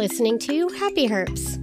listening 0.00 0.38
to 0.38 0.66
Happy 0.78 1.08
Herps. 1.08 1.58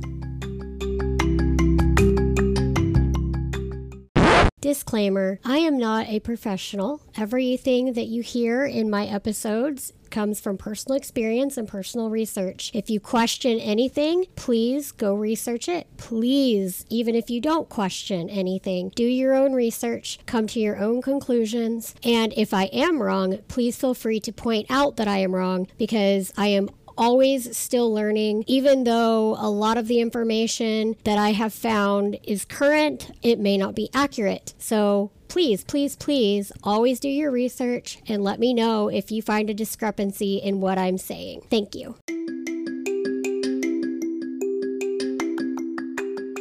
Disclaimer 4.62 5.40
I 5.44 5.58
am 5.58 5.80
not 5.80 6.08
a 6.08 6.20
professional. 6.20 7.02
Everything 7.18 7.94
that 7.94 8.06
you 8.06 8.22
hear 8.22 8.64
in 8.64 8.92
my 8.92 9.08
episodes 9.08 9.92
comes 10.12 10.40
from 10.40 10.58
personal 10.58 10.96
experience 10.96 11.58
and 11.58 11.68
personal 11.68 12.10
research. 12.10 12.72
If 12.74 12.90
you 12.90 13.00
question 13.00 13.60
anything, 13.60 14.26
please 14.36 14.92
go 14.92 15.16
research 15.16 15.68
it. 15.68 15.88
Please, 15.98 16.86
even 16.90 17.16
if 17.16 17.30
you 17.30 17.42
don't 17.42 17.70
question 17.70 18.30
anything, 18.30 18.92
do 18.96 19.04
your 19.04 19.34
own 19.34 19.54
research, 19.54 20.20
come 20.26 20.48
to 20.48 20.60
your 20.60 20.78
own 20.78 21.02
conclusions. 21.02 21.96
And 22.04 22.34
if 22.38 22.54
I 22.54 22.66
am 22.66 23.02
wrong, 23.02 23.40
please 23.48 23.78
feel 23.78 23.94
free 23.94 24.20
to 24.22 24.32
point 24.32 24.68
out 24.70 24.98
that 24.98 25.08
I 25.08 25.20
am 25.20 25.34
wrong 25.34 25.68
because 25.78 26.32
I 26.38 26.48
am 26.48 26.70
always 26.98 27.56
still 27.56 27.94
learning. 27.94 28.44
Even 28.48 28.84
though 28.84 29.36
a 29.40 29.50
lot 29.50 29.78
of 29.78 29.88
the 29.88 30.00
information 30.00 30.96
that 31.04 31.18
I 31.18 31.32
have 31.32 31.54
found 31.54 32.18
is 32.24 32.46
current, 32.46 33.12
it 33.22 33.40
may 33.40 33.58
not 33.58 33.76
be 33.76 33.90
accurate. 33.94 34.54
So 34.58 35.12
please, 35.28 35.64
please, 35.64 35.96
please 35.96 36.52
always 36.64 37.00
do 37.00 37.10
your 37.10 37.32
research 37.32 38.00
and 38.08 38.24
let 38.24 38.40
me 38.40 38.54
know 38.54 38.88
if 38.88 39.12
you 39.12 39.22
find 39.22 39.50
a 39.50 39.54
discrepancy 39.54 40.38
in 40.38 40.62
what 40.62 40.78
I'm 40.78 40.98
saying. 40.98 41.42
Thank 41.50 41.76
you. 41.76 41.96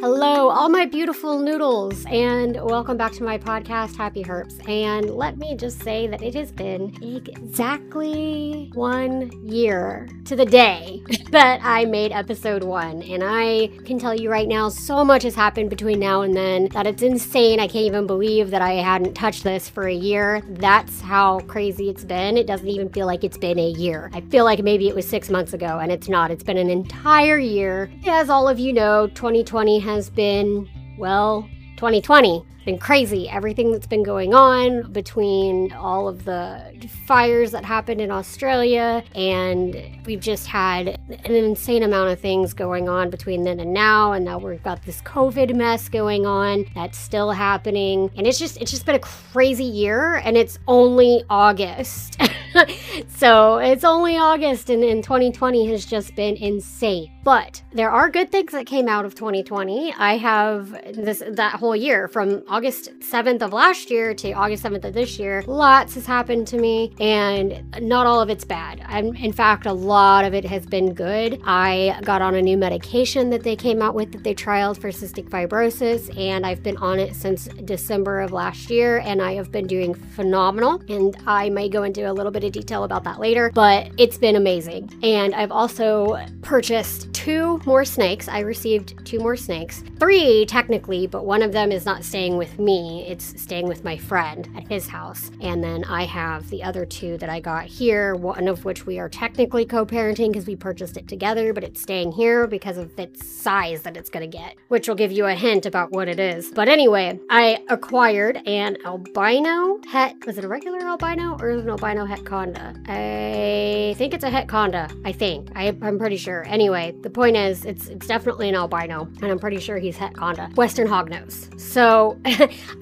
Hello, 0.09 0.47
all 0.47 0.69
my 0.69 0.85
beautiful 0.85 1.37
noodles, 1.37 2.05
and 2.05 2.57
welcome 2.63 2.95
back 2.95 3.11
to 3.11 3.23
my 3.23 3.37
podcast, 3.37 3.97
Happy 3.97 4.23
Herps. 4.23 4.65
And 4.69 5.09
let 5.09 5.37
me 5.37 5.53
just 5.53 5.83
say 5.83 6.07
that 6.07 6.21
it 6.21 6.33
has 6.33 6.49
been 6.49 6.95
exactly 7.01 8.71
one 8.73 9.29
year 9.45 10.07
to 10.23 10.37
the 10.37 10.45
day 10.45 11.03
that 11.31 11.59
I 11.61 11.83
made 11.83 12.13
episode 12.13 12.63
one. 12.63 13.03
And 13.03 13.21
I 13.21 13.67
can 13.83 13.99
tell 13.99 14.15
you 14.15 14.31
right 14.31 14.47
now, 14.47 14.69
so 14.69 15.03
much 15.03 15.23
has 15.23 15.35
happened 15.35 15.69
between 15.69 15.99
now 15.99 16.21
and 16.21 16.33
then 16.33 16.69
that 16.69 16.87
it's 16.87 17.03
insane. 17.03 17.59
I 17.59 17.67
can't 17.67 17.85
even 17.85 18.07
believe 18.07 18.49
that 18.51 18.61
I 18.61 18.75
hadn't 18.75 19.13
touched 19.13 19.43
this 19.43 19.67
for 19.67 19.87
a 19.87 19.93
year. 19.93 20.41
That's 20.51 21.01
how 21.01 21.41
crazy 21.41 21.89
it's 21.89 22.05
been. 22.05 22.37
It 22.37 22.47
doesn't 22.47 22.69
even 22.69 22.87
feel 22.87 23.07
like 23.07 23.25
it's 23.25 23.37
been 23.37 23.59
a 23.59 23.71
year. 23.71 24.09
I 24.13 24.21
feel 24.21 24.45
like 24.45 24.63
maybe 24.63 24.87
it 24.87 24.95
was 24.95 25.05
six 25.05 25.29
months 25.29 25.51
ago, 25.51 25.79
and 25.79 25.91
it's 25.91 26.07
not. 26.07 26.31
It's 26.31 26.43
been 26.43 26.57
an 26.57 26.69
entire 26.69 27.39
year. 27.39 27.91
As 28.07 28.29
all 28.29 28.47
of 28.47 28.57
you 28.57 28.71
know, 28.71 29.07
2020 29.07 29.79
has 29.79 29.96
been, 30.09 30.67
well, 30.97 31.47
2020 31.77 32.45
been 32.67 32.77
crazy. 32.77 33.29
Everything 33.29 33.71
that's 33.71 33.87
been 33.87 34.03
going 34.03 34.33
on 34.33 34.91
between 34.91 35.71
all 35.71 36.09
of 36.09 36.25
the 36.25 36.61
fires 37.05 37.51
that 37.51 37.63
happened 37.63 38.01
in 38.01 38.11
Australia, 38.11 39.01
and 39.15 40.01
we've 40.05 40.19
just 40.19 40.47
had 40.47 40.99
an 41.07 41.31
insane 41.33 41.81
amount 41.81 42.11
of 42.11 42.19
things 42.19 42.53
going 42.53 42.89
on 42.89 43.09
between 43.09 43.43
then 43.43 43.61
and 43.61 43.73
now. 43.73 44.11
And 44.11 44.25
now 44.25 44.37
we've 44.37 44.61
got 44.61 44.83
this 44.83 45.01
COVID 45.03 45.55
mess 45.55 45.87
going 45.87 46.25
on 46.25 46.65
that's 46.75 46.97
still 46.97 47.31
happening, 47.31 48.11
and 48.17 48.27
it's 48.27 48.37
just 48.37 48.57
it's 48.57 48.69
just 48.69 48.85
been 48.85 48.95
a 48.95 48.99
crazy 48.99 49.63
year, 49.63 50.15
and 50.15 50.35
it's 50.35 50.59
only 50.67 51.23
August. 51.29 52.17
so 53.07 53.59
it's 53.59 53.85
only 53.85 54.17
August, 54.17 54.69
and, 54.69 54.83
and 54.83 55.05
2020 55.05 55.71
has 55.71 55.85
just 55.85 56.15
been 56.17 56.35
insane. 56.35 57.13
But 57.23 57.61
there 57.73 57.91
are 57.91 58.09
good 58.09 58.31
things 58.31 58.51
that 58.51 58.65
came 58.65 58.87
out 58.87 59.05
of 59.05 59.15
2020. 59.15 59.93
I 59.93 60.17
have 60.17 60.71
this 60.93 61.23
that 61.25 61.55
whole 61.55 61.75
year 61.75 62.07
from 62.07 62.43
August 62.57 62.89
7th 63.01 63.43
of 63.43 63.53
last 63.53 63.91
year 63.91 64.15
to 64.15 64.31
August 64.31 64.63
7th 64.63 64.83
of 64.83 64.91
this 64.91 65.19
year. 65.19 65.43
Lots 65.45 65.93
has 65.93 66.07
happened 66.07 66.47
to 66.47 66.57
me, 66.57 66.91
and 66.99 67.63
not 67.79 68.07
all 68.07 68.19
of 68.19 68.31
it's 68.31 68.43
bad. 68.43 68.81
I'm, 68.87 69.15
in 69.15 69.31
fact, 69.31 69.67
a 69.67 69.73
lot 69.73 70.25
of 70.25 70.33
it 70.33 70.43
has 70.45 70.65
been 70.65 70.95
good. 70.95 71.39
I 71.45 71.99
got 72.01 72.23
on 72.23 72.33
a 72.33 72.41
new 72.41 72.57
medication 72.57 73.29
that 73.29 73.43
they 73.43 73.55
came 73.55 73.79
out 73.79 73.93
with 73.93 74.11
that 74.13 74.23
they 74.23 74.33
trialed 74.33 74.81
for 74.81 74.89
cystic 74.89 75.29
fibrosis, 75.29 76.17
and 76.17 76.47
I've 76.47 76.63
been 76.63 76.77
on 76.77 76.97
it 76.97 77.15
since 77.15 77.45
December 77.63 78.21
of 78.21 78.31
last 78.31 78.71
year, 78.71 79.03
and 79.05 79.21
I 79.21 79.33
have 79.33 79.51
been 79.51 79.67
doing 79.67 79.93
phenomenal. 79.93 80.81
And 80.89 81.15
I 81.27 81.51
may 81.51 81.69
go 81.69 81.83
into 81.83 82.09
a 82.09 82.11
little 82.11 82.31
bit 82.31 82.43
of 82.43 82.53
detail 82.53 82.85
about 82.85 83.03
that 83.03 83.19
later, 83.19 83.51
but 83.53 83.91
it's 83.99 84.17
been 84.17 84.35
amazing. 84.35 84.89
And 85.03 85.35
I've 85.35 85.51
also 85.51 86.17
purchased 86.41 87.13
two 87.27 87.59
more 87.65 87.83
snakes. 87.83 88.29
I 88.29 88.39
received 88.39 89.05
two 89.05 89.19
more 89.19 89.35
snakes. 89.35 89.83
Three, 89.99 90.45
technically, 90.45 91.07
but 91.07 91.25
one 91.25 91.41
of 91.41 91.51
them 91.51 91.73
is 91.73 91.85
not 91.85 92.05
staying 92.05 92.37
with 92.37 92.57
me. 92.57 93.05
It's 93.05 93.41
staying 93.41 93.67
with 93.67 93.83
my 93.83 93.97
friend 93.97 94.47
at 94.55 94.65
his 94.69 94.87
house. 94.87 95.29
And 95.41 95.61
then 95.61 95.83
I 95.83 96.05
have 96.05 96.49
the 96.49 96.63
other 96.63 96.85
two 96.85 97.17
that 97.17 97.29
I 97.29 97.41
got 97.41 97.65
here, 97.65 98.15
one 98.15 98.47
of 98.47 98.63
which 98.63 98.85
we 98.85 98.97
are 98.97 99.09
technically 99.09 99.65
co 99.65 99.85
parenting 99.85 100.31
because 100.31 100.47
we 100.47 100.55
purchased 100.55 100.95
it 100.95 101.09
together, 101.09 101.51
but 101.51 101.65
it's 101.65 101.81
staying 101.81 102.13
here 102.13 102.47
because 102.47 102.77
of 102.77 102.97
its 102.97 103.27
size 103.27 103.81
that 103.81 103.97
it's 103.97 104.09
going 104.09 104.29
to 104.31 104.37
get, 104.37 104.55
which 104.69 104.87
will 104.87 104.95
give 104.95 105.11
you 105.11 105.25
a 105.25 105.35
hint 105.35 105.65
about 105.65 105.91
what 105.91 106.07
it 106.07 106.21
is. 106.21 106.49
But 106.51 106.69
anyway, 106.69 107.19
I 107.29 107.61
acquired 107.67 108.37
an 108.47 108.77
albino 108.85 109.81
het. 109.91 110.15
Was 110.25 110.37
it 110.37 110.45
a 110.45 110.47
regular 110.47 110.79
albino 110.79 111.35
or 111.41 111.49
an 111.49 111.69
albino 111.69 112.05
het 112.05 112.23
conda? 112.23 112.73
I 112.87 113.95
think 113.97 114.13
it's 114.13 114.23
a 114.23 114.29
het 114.29 114.47
conda. 114.47 114.89
I 115.03 115.11
think. 115.11 115.49
I, 115.57 115.75
I'm 115.81 115.99
pretty 115.99 116.15
sure. 116.15 116.47
Anyway, 116.47 116.95
the 117.01 117.16
point 117.17 117.35
is, 117.35 117.65
it's 117.65 117.87
it's 117.87 118.05
definitely 118.05 118.47
an 118.47 118.55
albino, 118.55 119.09
and 119.21 119.31
I'm 119.31 119.39
pretty 119.39 119.59
sure 119.59 119.79
he's 119.79 119.97
het 119.97 120.13
conda. 120.13 120.55
Western 120.55 120.87
hognose. 120.87 121.59
So 121.59 122.17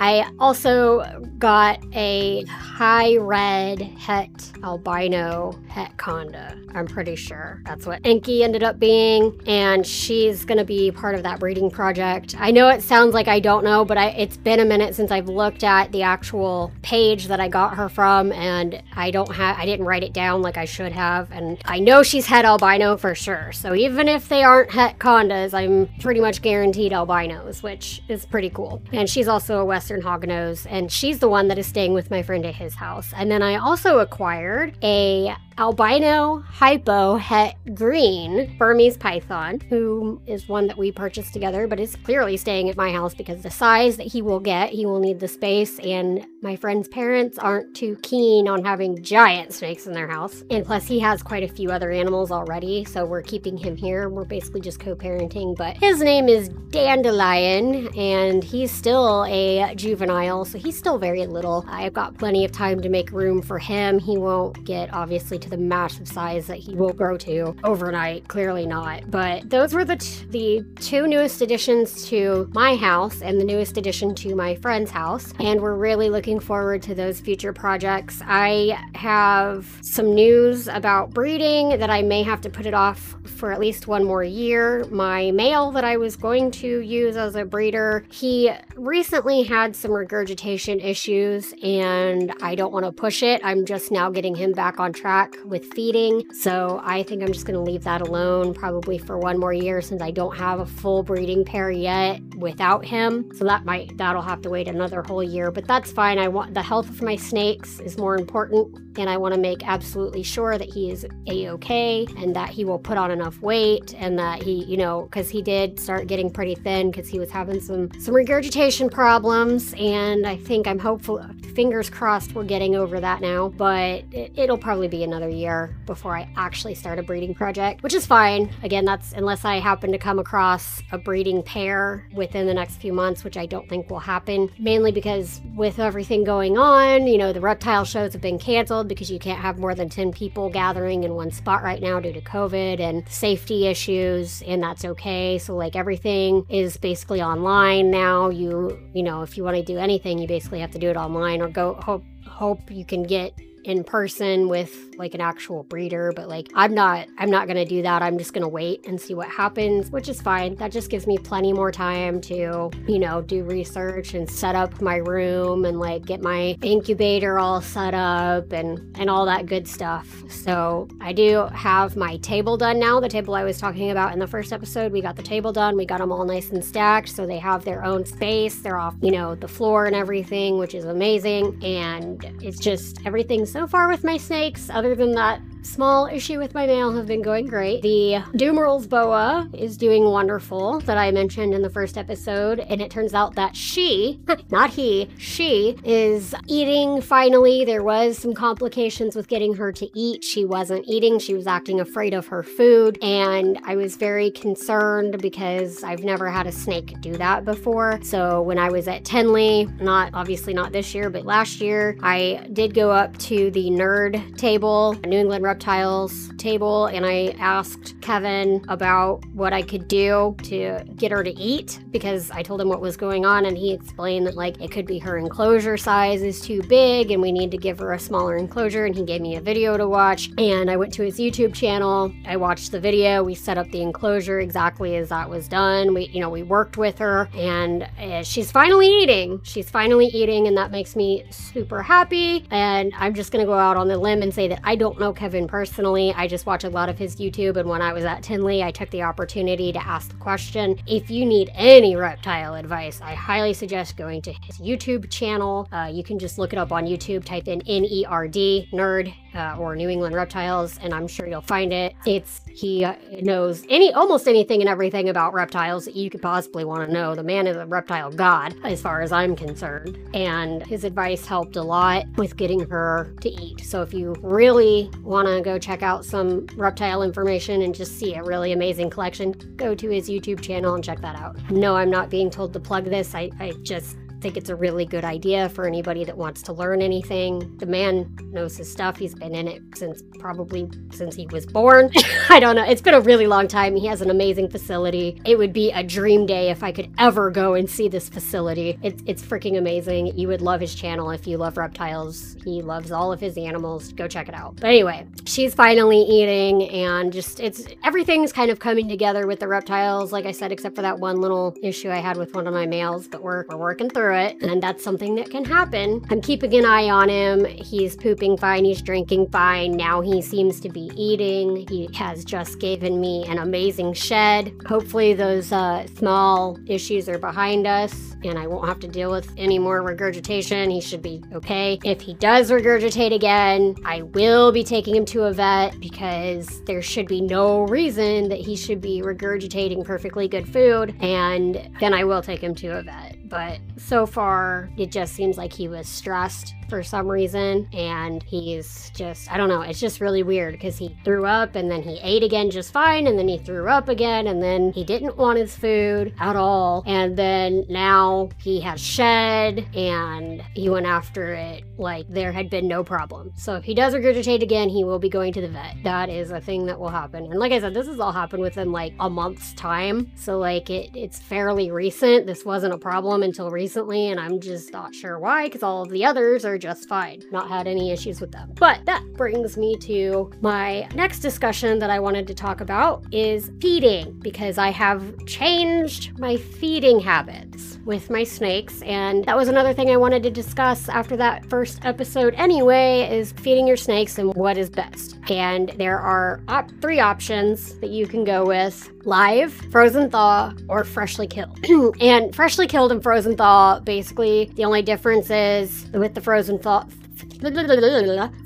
I 0.01 0.29
also 0.39 1.03
got 1.39 1.79
a 1.93 2.43
high 2.43 3.15
red 3.15 3.81
het 3.81 4.51
albino 4.61 5.57
het 5.69 5.95
conda. 5.97 6.53
I'm 6.75 6.85
pretty 6.85 7.15
sure 7.15 7.61
that's 7.65 7.85
what 7.85 8.01
Enki 8.03 8.43
ended 8.43 8.61
up 8.61 8.77
being, 8.77 9.39
and 9.47 9.87
she's 9.87 10.43
gonna 10.43 10.65
be 10.65 10.91
part 10.91 11.15
of 11.15 11.23
that 11.23 11.39
breeding 11.39 11.71
project. 11.71 12.35
I 12.37 12.51
know 12.51 12.67
it 12.67 12.83
sounds 12.83 13.13
like 13.13 13.29
I 13.29 13.39
don't 13.39 13.63
know, 13.63 13.85
but 13.85 13.97
I, 13.97 14.09
it's 14.09 14.35
been 14.35 14.59
a 14.59 14.65
minute 14.65 14.95
since 14.95 15.11
I've 15.11 15.29
looked 15.29 15.63
at 15.63 15.93
the 15.93 16.01
actual 16.01 16.73
page 16.81 17.27
that 17.27 17.39
I 17.39 17.47
got 17.47 17.75
her 17.75 17.87
from, 17.87 18.33
and 18.33 18.83
I 18.97 19.11
don't 19.11 19.33
have 19.33 19.57
I 19.57 19.65
didn't 19.65 19.85
write 19.85 20.03
it 20.03 20.11
down 20.11 20.41
like 20.41 20.57
I 20.57 20.65
should 20.65 20.91
have, 20.91 21.31
and 21.31 21.61
I 21.63 21.79
know 21.79 22.03
she's 22.03 22.25
het 22.25 22.43
albino 22.43 22.97
for 22.97 23.15
sure. 23.15 23.53
So 23.53 23.73
even 23.73 24.09
if 24.09 24.14
they 24.27 24.43
aren't 24.43 24.71
het 24.71 24.97
condas, 24.99 25.53
I'm 25.53 25.89
pretty 25.99 26.21
much 26.21 26.41
guaranteed 26.41 26.93
albinos, 26.93 27.61
which 27.61 28.01
is 28.07 28.25
pretty 28.25 28.49
cool. 28.49 28.81
And 28.91 29.09
she's 29.09 29.27
also 29.27 29.59
a 29.59 29.65
Western 29.65 30.01
hognose, 30.01 30.65
and 30.69 30.91
she's 30.91 31.19
the 31.19 31.27
one 31.27 31.49
that 31.49 31.57
is 31.57 31.67
staying 31.67 31.93
with 31.93 32.09
my 32.09 32.23
friend 32.23 32.45
at 32.45 32.55
his 32.55 32.75
house. 32.75 33.11
And 33.15 33.29
then 33.29 33.41
I 33.41 33.55
also 33.55 33.99
acquired 33.99 34.77
a 34.83 35.35
albino 35.57 36.43
hypo 36.59 37.15
het 37.15 37.55
green 37.75 38.53
Burmese 38.57 38.97
python, 38.97 39.61
who 39.69 40.21
is 40.27 40.49
one 40.49 40.67
that 40.67 40.77
we 40.77 40.91
purchased 40.91 41.31
together, 41.31 41.65
but 41.65 41.79
is 41.79 41.95
clearly 41.95 42.35
staying 42.35 42.69
at 42.69 42.75
my 42.75 42.91
house 42.91 43.13
because 43.13 43.41
the 43.41 43.49
size 43.49 43.95
that 43.95 44.07
he 44.07 44.21
will 44.21 44.39
get, 44.39 44.69
he 44.69 44.85
will 44.85 44.99
need 44.99 45.19
the 45.19 45.27
space, 45.27 45.79
and 45.79 46.25
my 46.41 46.57
friend's 46.57 46.89
parents 46.89 47.37
aren't 47.37 47.73
too 47.73 47.95
keen 48.03 48.49
on 48.49 48.65
having 48.65 49.01
giant 49.01 49.53
snakes 49.53 49.87
in 49.87 49.93
their 49.93 50.07
house. 50.07 50.43
And 50.49 50.65
plus, 50.65 50.87
he 50.87 50.99
has 50.99 51.23
quite 51.23 51.43
a 51.43 51.53
few 51.53 51.71
other 51.71 51.89
animals 51.89 52.31
already, 52.31 52.83
so 52.83 53.05
we're 53.05 53.21
keeping 53.21 53.57
him 53.57 53.77
here. 53.77 54.09
We're 54.09 54.25
basically 54.25 54.61
just 54.61 54.81
co 54.81 54.93
parenting, 54.93 55.55
but 55.55 55.77
his 55.77 56.01
name 56.01 56.27
is 56.27 56.49
Dandelion, 56.69 57.87
and 57.95 58.43
he's 58.43 58.71
still 58.71 59.25
a 59.29 59.73
juvenile, 59.75 60.43
so 60.43 60.57
he's 60.57 60.77
still 60.77 60.97
very 60.97 61.25
little. 61.25 61.63
I've 61.69 61.93
got 61.93 62.17
plenty 62.17 62.43
of 62.43 62.51
time 62.51 62.81
to 62.81 62.89
make 62.89 63.11
room 63.11 63.41
for 63.41 63.57
him. 63.57 63.99
He 63.99 64.17
won't 64.17 64.65
get 64.65 64.93
obviously 64.93 65.39
to 65.45 65.49
the 65.49 65.57
massive 65.57 66.07
size 66.07 66.47
that 66.47 66.57
he 66.57 66.75
will 66.75 66.93
grow 66.93 67.15
to 67.17 67.55
overnight. 67.63 68.27
Clearly 68.27 68.65
not. 68.65 69.09
But 69.09 69.49
those 69.49 69.73
were 69.73 69.85
the 69.85 69.95
t- 69.95 70.25
the 70.29 70.65
two 70.81 71.07
newest 71.07 71.41
additions 71.41 72.07
to 72.09 72.49
my 72.53 72.75
house 72.75 73.21
and 73.21 73.39
the 73.39 73.45
newest 73.45 73.77
addition 73.77 74.13
to 74.15 74.35
my 74.35 74.55
friend's 74.55 74.91
house, 74.91 75.33
and 75.39 75.61
we're 75.61 75.75
really 75.75 76.09
looking 76.09 76.39
forward 76.39 76.81
to 76.83 76.95
those 76.95 77.19
future 77.19 77.53
projects. 77.53 78.21
I 78.25 78.77
have 78.95 79.79
some 79.81 80.13
news 80.13 80.67
about 80.67 81.11
breeding 81.11 81.69
that 81.79 81.89
I 81.89 82.01
may 82.01 82.23
have 82.23 82.41
to 82.41 82.49
put 82.49 82.65
it 82.65 82.73
off 82.73 83.15
for 83.25 83.51
at 83.51 83.59
least 83.59 83.87
one 83.87 84.03
more 84.03 84.23
year. 84.23 84.85
My 84.89 85.31
male 85.31 85.71
that 85.71 85.83
I 85.83 85.97
was 85.97 86.15
going 86.15 86.51
to 86.51 86.79
use 86.79 87.15
as 87.17 87.35
a 87.35 87.45
breeder, 87.45 88.05
he 88.11 88.51
recently 88.75 89.43
had 89.43 89.75
some 89.75 89.91
regurgitation 89.91 90.79
issues, 90.79 91.53
and 91.61 92.33
I 92.41 92.55
don't 92.55 92.73
want 92.73 92.85
to 92.85 92.91
push 92.91 93.21
it. 93.23 93.41
I'm 93.43 93.65
just 93.65 93.91
now 93.91 94.09
getting 94.09 94.35
him 94.35 94.51
back 94.51 94.79
on 94.79 94.93
track 94.93 95.34
with 95.45 95.73
feeding. 95.73 96.23
So 96.33 96.81
I 96.83 97.03
think 97.03 97.21
I'm 97.21 97.33
just 97.33 97.45
going 97.45 97.55
to 97.55 97.71
leave 97.71 97.83
that 97.83 98.01
alone 98.01 98.53
probably 98.53 98.97
for 98.97 99.17
one 99.17 99.37
more 99.39 99.53
year 99.53 99.81
since 99.81 100.01
I 100.01 100.11
don't 100.11 100.35
have 100.35 100.59
a 100.59 100.65
full 100.65 101.03
breeding 101.03 101.43
pair 101.43 101.71
yet 101.71 102.21
without 102.37 102.85
him. 102.85 103.31
So 103.35 103.43
that 103.45 103.65
might 103.65 103.97
that'll 103.97 104.21
have 104.21 104.41
to 104.43 104.49
wait 104.49 104.67
another 104.67 105.01
whole 105.01 105.23
year, 105.23 105.51
but 105.51 105.67
that's 105.67 105.91
fine. 105.91 106.17
I 106.19 106.27
want 106.27 106.53
the 106.53 106.61
health 106.63 106.89
of 106.89 107.01
my 107.01 107.15
snakes 107.15 107.79
is 107.79 107.97
more 107.97 108.15
important 108.17 108.77
and 108.97 109.09
I 109.09 109.17
want 109.17 109.33
to 109.33 109.39
make 109.39 109.67
absolutely 109.67 110.23
sure 110.23 110.57
that 110.57 110.71
he 110.71 110.89
is 110.89 111.05
a 111.27 111.49
okay 111.49 112.07
and 112.17 112.35
that 112.35 112.49
he 112.49 112.65
will 112.65 112.79
put 112.79 112.97
on 112.97 113.11
enough 113.11 113.41
weight 113.41 113.93
and 113.97 114.17
that 114.19 114.41
he, 114.41 114.63
you 114.65 114.77
know, 114.77 115.03
because 115.03 115.29
he 115.29 115.41
did 115.41 115.79
start 115.79 116.07
getting 116.07 116.29
pretty 116.29 116.55
thin 116.55 116.91
because 116.91 117.07
he 117.07 117.19
was 117.19 117.29
having 117.29 117.59
some 117.59 117.89
some 117.99 118.15
regurgitation 118.15 118.89
problems, 118.89 119.73
and 119.77 120.25
I 120.25 120.37
think 120.37 120.67
I'm 120.67 120.79
hopeful. 120.79 121.23
Fingers 121.53 121.89
crossed, 121.89 122.33
we're 122.33 122.43
getting 122.43 122.75
over 122.75 122.99
that 122.99 123.21
now, 123.21 123.49
but 123.49 124.03
it, 124.11 124.31
it'll 124.35 124.57
probably 124.57 124.87
be 124.87 125.03
another 125.03 125.24
year 125.29 125.75
before 125.85 126.15
I 126.15 126.29
actually 126.35 126.75
start 126.75 126.99
a 126.99 127.03
breeding 127.03 127.33
project, 127.33 127.83
which 127.83 127.93
is 127.93 128.05
fine. 128.05 128.49
Again, 128.63 128.85
that's 128.85 129.13
unless 129.13 129.45
I 129.45 129.59
happen 129.59 129.91
to 129.91 129.97
come 129.97 130.19
across 130.19 130.81
a 130.91 130.97
breeding 130.97 131.43
pair 131.43 132.07
within 132.13 132.47
the 132.47 132.53
next 132.53 132.77
few 132.77 132.93
months, 132.93 133.23
which 133.23 133.37
I 133.37 133.45
don't 133.45 133.67
think 133.69 133.89
will 133.89 133.99
happen, 133.99 134.51
mainly 134.59 134.91
because 134.91 135.41
with 135.55 135.79
everything 135.79 136.23
going 136.23 136.57
on, 136.57 137.07
you 137.07 137.17
know, 137.17 137.33
the 137.33 137.41
reptile 137.41 137.85
shows 137.85 138.13
have 138.13 138.21
been 138.21 138.39
canceled 138.39 138.87
because 138.87 139.11
you 139.11 139.19
can't 139.19 139.39
have 139.39 139.57
more 139.57 139.75
than 139.75 139.89
10 139.89 140.11
people 140.11 140.49
gathering 140.49 141.03
in 141.03 141.15
one 141.15 141.31
spot 141.31 141.63
right 141.63 141.81
now 141.81 141.99
due 141.99 142.13
to 142.13 142.21
COVID 142.21 142.79
and 142.79 143.07
safety 143.09 143.67
issues, 143.67 144.41
and 144.43 144.61
that's 144.61 144.85
okay. 144.85 145.37
So, 145.37 145.55
like, 145.55 145.75
everything 145.75 146.45
is 146.49 146.77
basically 146.77 147.21
online 147.21 147.91
now. 147.91 148.29
You, 148.29 148.79
you 148.93 149.03
know, 149.03 149.21
if 149.21 149.37
you 149.37 149.43
want 149.43 149.57
to 149.57 149.63
do 149.63 149.77
anything, 149.77 150.19
you 150.19 150.27
basically 150.27 150.59
have 150.59 150.71
to 150.71 150.79
do 150.79 150.89
it 150.89 150.97
online 150.97 151.41
or 151.41 151.49
go 151.49 151.73
hope 151.75 152.03
hope 152.27 152.69
you 152.69 152.83
can 152.83 153.03
get 153.03 153.33
in 153.65 153.83
person 153.83 154.47
with 154.47 154.93
like 154.97 155.13
an 155.13 155.21
actual 155.21 155.63
breeder, 155.63 156.13
but 156.15 156.29
like 156.29 156.49
I'm 156.55 156.73
not 156.73 157.07
I'm 157.17 157.29
not 157.29 157.47
going 157.47 157.57
to 157.57 157.65
do 157.65 157.81
that. 157.81 158.01
I'm 158.01 158.17
just 158.17 158.33
going 158.33 158.43
to 158.43 158.47
wait 158.47 158.85
and 158.85 158.99
see 158.99 159.13
what 159.13 159.27
happens, 159.27 159.91
which 159.91 160.07
is 160.07 160.21
fine. 160.21 160.55
That 160.55 160.71
just 160.71 160.89
gives 160.89 161.07
me 161.07 161.17
plenty 161.17 161.51
more 161.51 161.71
time 161.71 162.21
to, 162.21 162.69
you 162.87 162.99
know, 162.99 163.21
do 163.21 163.43
research 163.43 164.13
and 164.13 164.29
set 164.29 164.55
up 164.55 164.81
my 164.81 164.97
room 164.97 165.65
and 165.65 165.79
like 165.79 166.05
get 166.05 166.21
my 166.21 166.57
incubator 166.61 167.39
all 167.39 167.61
set 167.61 167.93
up 167.93 168.51
and 168.53 168.95
and 168.97 169.09
all 169.09 169.25
that 169.25 169.47
good 169.47 169.67
stuff. 169.67 170.23
So, 170.29 170.87
I 171.01 171.13
do 171.13 171.47
have 171.53 171.95
my 171.95 172.17
table 172.17 172.57
done 172.57 172.79
now, 172.79 172.99
the 172.99 173.09
table 173.09 173.33
I 173.33 173.43
was 173.43 173.57
talking 173.57 173.91
about 173.91 174.13
in 174.13 174.19
the 174.19 174.27
first 174.27 174.53
episode. 174.53 174.91
We 174.91 175.01
got 175.01 175.15
the 175.15 175.23
table 175.23 175.51
done. 175.51 175.75
We 175.75 175.85
got 175.85 175.99
them 175.99 176.11
all 176.11 176.25
nice 176.25 176.51
and 176.51 176.63
stacked 176.63 177.09
so 177.09 177.25
they 177.25 177.39
have 177.39 177.65
their 177.65 177.83
own 177.83 178.05
space. 178.05 178.59
They're 178.59 178.77
off, 178.77 178.95
you 179.01 179.11
know, 179.11 179.35
the 179.35 179.47
floor 179.47 179.85
and 179.85 179.95
everything, 179.95 180.57
which 180.57 180.75
is 180.75 180.85
amazing. 180.85 181.63
And 181.63 182.23
it's 182.41 182.59
just 182.59 183.05
everything's 183.05 183.54
so 183.55 183.65
far 183.65 183.87
with 183.87 184.03
my 184.03 184.17
snakes, 184.17 184.69
other 184.69 184.95
than 184.95 185.13
that 185.13 185.39
small 185.65 186.07
issue 186.07 186.39
with 186.39 186.53
my 186.53 186.65
male, 186.65 186.93
have 186.93 187.07
been 187.07 187.21
going 187.21 187.47
great. 187.47 187.81
The 187.81 188.23
Dumeril's 188.35 188.87
boa 188.87 189.49
is 189.53 189.77
doing 189.77 190.05
wonderful, 190.05 190.79
that 190.81 190.97
I 190.97 191.11
mentioned 191.11 191.53
in 191.53 191.61
the 191.61 191.69
first 191.69 191.97
episode, 191.97 192.59
and 192.59 192.81
it 192.81 192.91
turns 192.91 193.13
out 193.13 193.35
that 193.35 193.55
she, 193.55 194.21
not 194.51 194.69
he, 194.69 195.09
she 195.17 195.77
is 195.83 196.33
eating 196.47 197.01
finally. 197.01 197.65
There 197.65 197.83
was 197.83 198.17
some 198.17 198.33
complications 198.33 199.15
with 199.15 199.27
getting 199.27 199.55
her 199.55 199.71
to 199.73 199.89
eat. 199.97 200.23
She 200.23 200.45
wasn't 200.45 200.85
eating, 200.87 201.19
she 201.19 201.33
was 201.33 201.47
acting 201.47 201.79
afraid 201.79 202.13
of 202.13 202.27
her 202.27 202.43
food, 202.43 202.97
and 203.01 203.59
I 203.65 203.75
was 203.75 203.95
very 203.95 204.31
concerned 204.31 205.21
because 205.21 205.83
I've 205.83 206.03
never 206.03 206.29
had 206.29 206.47
a 206.47 206.51
snake 206.51 206.99
do 207.01 207.17
that 207.17 207.45
before. 207.45 207.99
So 208.03 208.41
when 208.41 208.59
I 208.59 208.69
was 208.69 208.87
at 208.87 209.05
Tinley, 209.05 209.67
not 209.79 210.11
obviously 210.13 210.53
not 210.53 210.71
this 210.71 210.93
year, 210.93 211.09
but 211.09 211.25
last 211.25 211.61
year, 211.61 211.97
I 212.03 212.47
did 212.53 212.73
go 212.73 212.91
up 212.91 213.17
to 213.17 213.51
the 213.51 213.69
nerd 213.69 214.37
table, 214.37 214.95
New 215.05 215.17
England 215.17 215.43
Reptiles 215.55 216.31
table, 216.37 216.87
and 216.87 217.05
I 217.05 217.33
asked 217.39 217.95
Kevin 218.01 218.61
about 218.67 219.25
what 219.27 219.53
I 219.53 219.61
could 219.61 219.87
do 219.87 220.35
to 220.43 220.83
get 220.97 221.11
her 221.11 221.23
to 221.23 221.31
eat 221.31 221.79
because 221.91 222.29
I 222.29 222.43
told 222.43 222.59
him 222.59 222.67
what 222.67 222.81
was 222.81 222.97
going 222.97 223.25
on, 223.25 223.45
and 223.45 223.57
he 223.57 223.71
explained 223.71 224.27
that 224.27 224.35
like 224.35 224.61
it 224.61 224.69
could 224.69 224.85
be 224.85 224.99
her 224.99 225.17
enclosure 225.17 225.77
size 225.77 226.21
is 226.23 226.41
too 226.41 226.61
big 226.63 227.11
and 227.11 227.21
we 227.21 227.31
need 227.31 227.51
to 227.51 227.57
give 227.57 227.79
her 227.79 227.93
a 227.93 227.99
smaller 227.99 228.35
enclosure. 228.35 228.83
And 228.85 228.93
he 228.93 229.05
gave 229.05 229.21
me 229.21 229.37
a 229.37 229.41
video 229.41 229.77
to 229.77 229.87
watch, 229.87 230.29
and 230.37 230.69
I 230.69 230.75
went 230.75 230.91
to 230.95 231.03
his 231.03 231.17
YouTube 231.17 231.53
channel. 231.53 232.13
I 232.25 232.35
watched 232.35 232.73
the 232.73 232.81
video. 232.81 233.23
We 233.23 233.33
set 233.33 233.57
up 233.57 233.71
the 233.71 233.81
enclosure 233.81 234.41
exactly 234.41 234.97
as 234.97 235.07
that 235.07 235.29
was 235.29 235.47
done. 235.47 235.93
We, 235.93 236.07
you 236.07 236.19
know, 236.19 236.29
we 236.29 236.43
worked 236.43 236.75
with 236.75 236.99
her, 236.99 237.29
and 237.33 237.83
uh, 237.97 238.23
she's 238.23 238.51
finally 238.51 238.89
eating. 238.89 239.39
She's 239.43 239.69
finally 239.69 240.07
eating, 240.07 240.47
and 240.47 240.57
that 240.57 240.69
makes 240.69 240.97
me 240.97 241.23
super 241.29 241.81
happy. 241.81 242.45
And 242.51 242.91
I'm 242.97 243.13
just 243.13 243.31
going 243.31 243.43
to 243.43 243.47
go 243.47 243.57
out 243.57 243.77
on 243.77 243.87
the 243.87 243.97
limb 243.97 244.21
and 244.21 244.33
say 244.33 244.49
that 244.49 244.59
I 244.65 244.75
don't 244.75 244.99
know 244.99 245.13
Kevin 245.13 245.44
personally. 245.47 246.13
I 246.15 246.27
just 246.27 246.45
watch 246.45 246.63
a 246.63 246.69
lot 246.69 246.89
of 246.89 246.97
his 246.97 247.15
YouTube. 247.17 247.57
And 247.57 247.69
when 247.69 247.81
I 247.81 247.93
was 247.93 248.03
at 248.03 248.23
Tinley, 248.23 248.63
I 248.63 248.71
took 248.71 248.89
the 248.89 249.03
opportunity 249.03 249.71
to 249.71 249.85
ask 249.85 250.09
the 250.09 250.17
question 250.17 250.79
if 250.87 251.09
you 251.09 251.25
need 251.25 251.51
any 251.53 251.95
reptile 251.95 252.55
advice, 252.55 253.01
I 253.01 253.13
highly 253.13 253.53
suggest 253.53 253.97
going 253.97 254.21
to 254.23 254.33
his 254.33 254.57
YouTube 254.59 255.09
channel. 255.09 255.67
Uh, 255.71 255.89
you 255.91 256.03
can 256.03 256.19
just 256.19 256.37
look 256.37 256.53
it 256.53 256.59
up 256.59 256.71
on 256.71 256.85
YouTube, 256.85 257.23
type 257.23 257.47
in 257.47 257.61
NERD, 257.61 258.71
nerd, 258.71 259.13
uh, 259.35 259.57
or 259.59 259.75
New 259.75 259.89
England 259.89 260.15
reptiles, 260.15 260.79
and 260.81 260.93
I'm 260.93 261.07
sure 261.07 261.27
you'll 261.27 261.41
find 261.41 261.73
it. 261.73 261.95
It's 262.05 262.41
he 262.47 262.87
knows 263.21 263.65
any 263.69 263.91
almost 263.93 264.27
anything 264.27 264.61
and 264.61 264.69
everything 264.69 265.09
about 265.09 265.33
reptiles 265.33 265.85
that 265.85 265.95
you 265.95 266.09
could 266.09 266.21
possibly 266.21 266.63
want 266.63 266.87
to 266.87 266.93
know. 266.93 267.15
The 267.15 267.23
man 267.23 267.47
is 267.47 267.57
a 267.57 267.65
reptile 267.65 268.11
god, 268.11 268.55
as 268.63 268.81
far 268.81 269.01
as 269.01 269.11
I'm 269.11 269.35
concerned, 269.35 269.97
and 270.13 270.65
his 270.65 270.83
advice 270.83 271.25
helped 271.25 271.55
a 271.55 271.63
lot 271.63 272.05
with 272.17 272.37
getting 272.37 272.61
her 272.69 273.13
to 273.21 273.29
eat. 273.29 273.65
So 273.65 273.81
if 273.81 273.93
you 273.93 274.15
really 274.21 274.89
want 275.01 275.27
to 275.27 275.41
go 275.41 275.59
check 275.59 275.83
out 275.83 276.05
some 276.05 276.47
reptile 276.55 277.03
information 277.03 277.61
and 277.63 277.75
just 277.75 277.99
see 277.99 278.15
a 278.15 278.23
really 278.23 278.53
amazing 278.53 278.89
collection, 278.89 279.33
go 279.57 279.75
to 279.75 279.89
his 279.89 280.09
YouTube 280.09 280.41
channel 280.41 280.75
and 280.75 280.83
check 280.83 281.01
that 281.01 281.15
out. 281.17 281.37
No, 281.51 281.75
I'm 281.75 281.89
not 281.89 282.09
being 282.09 282.29
told 282.29 282.53
to 282.53 282.59
plug 282.59 282.85
this. 282.85 283.13
I, 283.13 283.31
I 283.39 283.51
just 283.63 283.97
think 284.25 284.37
it's 284.37 284.49
a 284.49 284.55
really 284.55 284.87
good 284.87 285.05
idea 285.05 285.49
for 285.49 285.67
anybody 285.67 286.03
that 286.03 286.17
wants 286.17 286.41
to 286.41 286.51
learn 286.51 286.81
anything. 286.81 287.55
The 287.57 287.67
man 287.67 288.17
knows 288.31 288.57
his 288.57 288.71
stuff. 288.71 288.97
He's 288.97 289.13
been 289.13 289.35
in 289.35 289.47
it 289.47 289.61
since 289.75 290.01
probably 290.17 290.67
since 290.91 291.15
he 291.15 291.27
was 291.27 291.45
born. 291.45 291.91
I 292.29 292.39
don't 292.39 292.55
know. 292.55 292.63
It's 292.63 292.81
been 292.81 292.95
a 292.95 293.01
really 293.01 293.27
long 293.27 293.47
time. 293.47 293.75
He 293.75 293.85
has 293.85 294.01
an 294.01 294.09
amazing 294.09 294.49
facility. 294.49 295.21
It 295.25 295.37
would 295.37 295.53
be 295.53 295.71
a 295.71 295.83
dream 295.83 296.25
day 296.25 296.49
if 296.49 296.63
I 296.63 296.71
could 296.71 296.91
ever 296.97 297.29
go 297.29 297.53
and 297.53 297.69
see 297.69 297.87
this 297.87 298.09
facility. 298.09 298.79
It's 298.81 299.03
it's 299.05 299.21
freaking 299.21 299.59
amazing. 299.59 300.17
You 300.17 300.27
would 300.29 300.41
love 300.41 300.59
his 300.59 300.73
channel 300.73 301.11
if 301.11 301.27
you 301.27 301.37
love 301.37 301.55
reptiles. 301.55 302.35
He 302.43 302.63
loves 302.63 302.91
all 302.91 303.13
of 303.13 303.19
his 303.19 303.37
animals. 303.37 303.93
Go 303.93 304.07
check 304.07 304.27
it 304.27 304.33
out. 304.33 304.55
But 304.55 304.71
anyway, 304.71 305.05
she's 305.25 305.53
finally 305.53 306.01
eating 306.01 306.67
and 306.71 307.13
just 307.13 307.39
it's 307.39 307.67
everything's 307.83 308.33
kind 308.33 308.49
of 308.49 308.57
coming 308.57 308.89
together 308.89 309.27
with 309.27 309.39
the 309.39 309.47
reptiles, 309.47 310.11
like 310.11 310.25
I 310.25 310.31
said, 310.31 310.51
except 310.51 310.75
for 310.75 310.81
that 310.81 310.97
one 310.97 311.21
little 311.21 311.55
issue 311.61 311.91
I 311.91 311.97
had 311.97 312.17
with 312.17 312.33
one 312.33 312.47
of 312.47 312.55
my 312.55 312.65
males, 312.65 313.07
but 313.07 313.21
we're, 313.21 313.45
we're 313.49 313.57
working 313.57 313.87
through 313.87 314.14
it, 314.15 314.41
and 314.41 314.61
that's 314.61 314.83
something 314.83 315.15
that 315.15 315.29
can 315.29 315.45
happen. 315.45 316.03
I'm 316.09 316.21
keeping 316.21 316.53
an 316.55 316.65
eye 316.65 316.89
on 316.89 317.09
him. 317.09 317.45
He's 317.45 317.95
pooping 317.95 318.37
fine, 318.37 318.65
he's 318.65 318.81
drinking 318.81 319.29
fine. 319.29 319.73
Now 319.73 320.01
he 320.01 320.21
seems 320.21 320.59
to 320.61 320.69
be 320.69 320.91
eating. 320.95 321.67
He 321.67 321.89
has 321.95 322.25
just 322.25 322.59
given 322.59 322.99
me 322.99 323.25
an 323.27 323.37
amazing 323.37 323.93
shed. 323.93 324.53
Hopefully, 324.67 325.13
those 325.13 325.51
uh, 325.51 325.87
small 325.95 326.57
issues 326.67 327.07
are 327.09 327.19
behind 327.19 327.67
us, 327.67 328.15
and 328.23 328.37
I 328.37 328.47
won't 328.47 328.67
have 328.67 328.79
to 328.81 328.87
deal 328.87 329.11
with 329.11 329.31
any 329.37 329.59
more 329.59 329.81
regurgitation. 329.81 330.69
He 330.69 330.81
should 330.81 331.01
be 331.01 331.23
okay. 331.33 331.79
If 331.83 332.01
he 332.01 332.13
does 332.15 332.51
regurgitate 332.51 333.13
again, 333.13 333.75
I 333.85 334.01
will 334.01 334.51
be 334.51 334.63
taking 334.63 334.95
him 334.95 335.05
to 335.05 335.25
a 335.25 335.33
vet 335.33 335.79
because 335.79 336.63
there 336.65 336.81
should 336.81 337.07
be 337.07 337.21
no 337.21 337.63
reason 337.63 338.29
that 338.29 338.39
he 338.39 338.55
should 338.55 338.81
be 338.81 339.01
regurgitating 339.01 339.85
perfectly 339.85 340.27
good 340.27 340.47
food, 340.47 340.95
and 341.01 341.69
then 341.79 341.93
I 341.93 342.03
will 342.03 342.21
take 342.21 342.41
him 342.41 342.55
to 342.55 342.79
a 342.79 342.83
vet. 342.83 343.24
But 343.27 343.59
so 343.77 344.05
far, 344.05 344.69
it 344.77 344.91
just 344.91 345.13
seems 345.13 345.37
like 345.37 345.51
he 345.51 345.67
was 345.67 345.87
stressed 345.87 346.53
for 346.69 346.83
some 346.83 347.07
reason. 347.07 347.67
And 347.73 348.23
he's 348.23 348.91
just, 348.91 349.31
I 349.31 349.37
don't 349.37 349.49
know, 349.49 349.61
it's 349.61 349.79
just 349.79 350.01
really 350.01 350.23
weird 350.23 350.53
because 350.53 350.77
he 350.77 350.95
threw 351.03 351.25
up 351.25 351.55
and 351.55 351.69
then 351.69 351.81
he 351.81 351.99
ate 352.01 352.23
again 352.23 352.49
just 352.49 352.73
fine. 352.73 353.07
And 353.07 353.17
then 353.17 353.27
he 353.27 353.37
threw 353.37 353.67
up 353.67 353.89
again. 353.89 354.27
And 354.27 354.41
then 354.41 354.71
he 354.73 354.83
didn't 354.83 355.17
want 355.17 355.37
his 355.37 355.55
food 355.55 356.13
at 356.19 356.35
all. 356.35 356.83
And 356.85 357.17
then 357.17 357.65
now 357.69 358.29
he 358.37 358.61
has 358.61 358.81
shed 358.81 359.65
and 359.75 360.41
he 360.53 360.69
went 360.69 360.85
after 360.85 361.33
it 361.33 361.63
like 361.77 362.07
there 362.09 362.31
had 362.31 362.49
been 362.49 362.67
no 362.67 362.83
problem. 362.83 363.33
So 363.35 363.55
if 363.55 363.63
he 363.63 363.73
does 363.73 363.93
regurgitate 363.93 364.41
again, 364.41 364.69
he 364.69 364.83
will 364.83 364.99
be 364.99 365.09
going 365.09 365.33
to 365.33 365.41
the 365.41 365.47
vet. 365.47 365.75
That 365.83 366.09
is 366.09 366.31
a 366.31 366.39
thing 366.39 366.65
that 366.67 366.79
will 366.79 366.89
happen. 366.89 367.25
And 367.25 367.39
like 367.39 367.51
I 367.51 367.59
said, 367.59 367.73
this 367.73 367.87
has 367.87 367.99
all 367.99 368.11
happened 368.11 368.41
within 368.41 368.71
like 368.71 368.93
a 368.99 369.09
month's 369.09 369.53
time. 369.53 370.11
So 370.15 370.37
like 370.37 370.69
it, 370.69 370.91
it's 370.95 371.19
fairly 371.19 371.71
recent. 371.71 372.27
This 372.27 372.45
wasn't 372.45 372.73
a 372.73 372.77
problem 372.77 373.23
until 373.23 373.49
recently. 373.49 374.09
And 374.09 374.19
I'm 374.19 374.39
just 374.39 374.71
not 374.71 374.93
sure 374.95 375.19
why 375.19 375.45
because 375.47 375.63
all 375.63 375.83
of 375.83 375.89
the 375.89 376.05
others 376.05 376.45
are 376.45 376.54
just 376.57 376.87
fine. 376.87 377.21
Not 377.31 377.47
had 377.49 377.67
any 377.67 377.91
issues 377.91 378.21
with 378.21 378.31
them. 378.31 378.53
But 378.55 378.85
that 378.85 379.03
brings 379.13 379.57
me 379.57 379.75
to 379.77 380.31
my 380.41 380.87
next 380.95 381.19
discussion 381.19 381.79
that 381.79 381.89
I 381.89 381.99
wanted 381.99 382.27
to 382.27 382.33
talk 382.33 382.61
about 382.61 383.05
is 383.11 383.51
feeding 383.61 384.19
because 384.19 384.57
I 384.57 384.69
have 384.69 385.25
changed 385.25 386.17
my 386.19 386.37
feeding 386.37 386.99
habits 386.99 387.79
with 387.85 388.09
my 388.09 388.23
snakes. 388.23 388.81
And 388.81 389.23
that 389.25 389.37
was 389.37 389.47
another 389.47 389.73
thing 389.73 389.89
I 389.89 389.97
wanted 389.97 390.23
to 390.23 390.31
discuss 390.31 390.89
after 390.89 391.15
that 391.17 391.45
first 391.49 391.85
episode 391.85 392.33
anyway 392.35 393.07
is 393.11 393.31
feeding 393.33 393.67
your 393.67 393.77
snakes 393.77 394.17
and 394.17 394.33
what 394.33 394.57
is 394.57 394.69
best. 394.69 395.17
And 395.29 395.69
there 395.77 395.99
are 395.99 396.41
op- 396.47 396.69
three 396.81 396.99
options 396.99 397.77
that 397.79 397.89
you 397.89 398.07
can 398.07 398.23
go 398.23 398.45
with 398.45 398.91
live, 399.05 399.53
frozen 399.71 400.09
thaw, 400.09 400.53
or 400.67 400.83
freshly 400.83 401.27
killed. 401.27 401.59
and 402.01 402.35
freshly 402.35 402.67
killed 402.67 402.91
and 402.91 403.01
frozen 403.01 403.37
thaw, 403.37 403.79
basically, 403.79 404.51
the 404.55 404.65
only 404.65 404.81
difference 404.81 405.29
is 405.29 405.87
with 405.93 406.13
the 406.15 406.21
frozen 406.21 406.44
thaw 406.59 406.85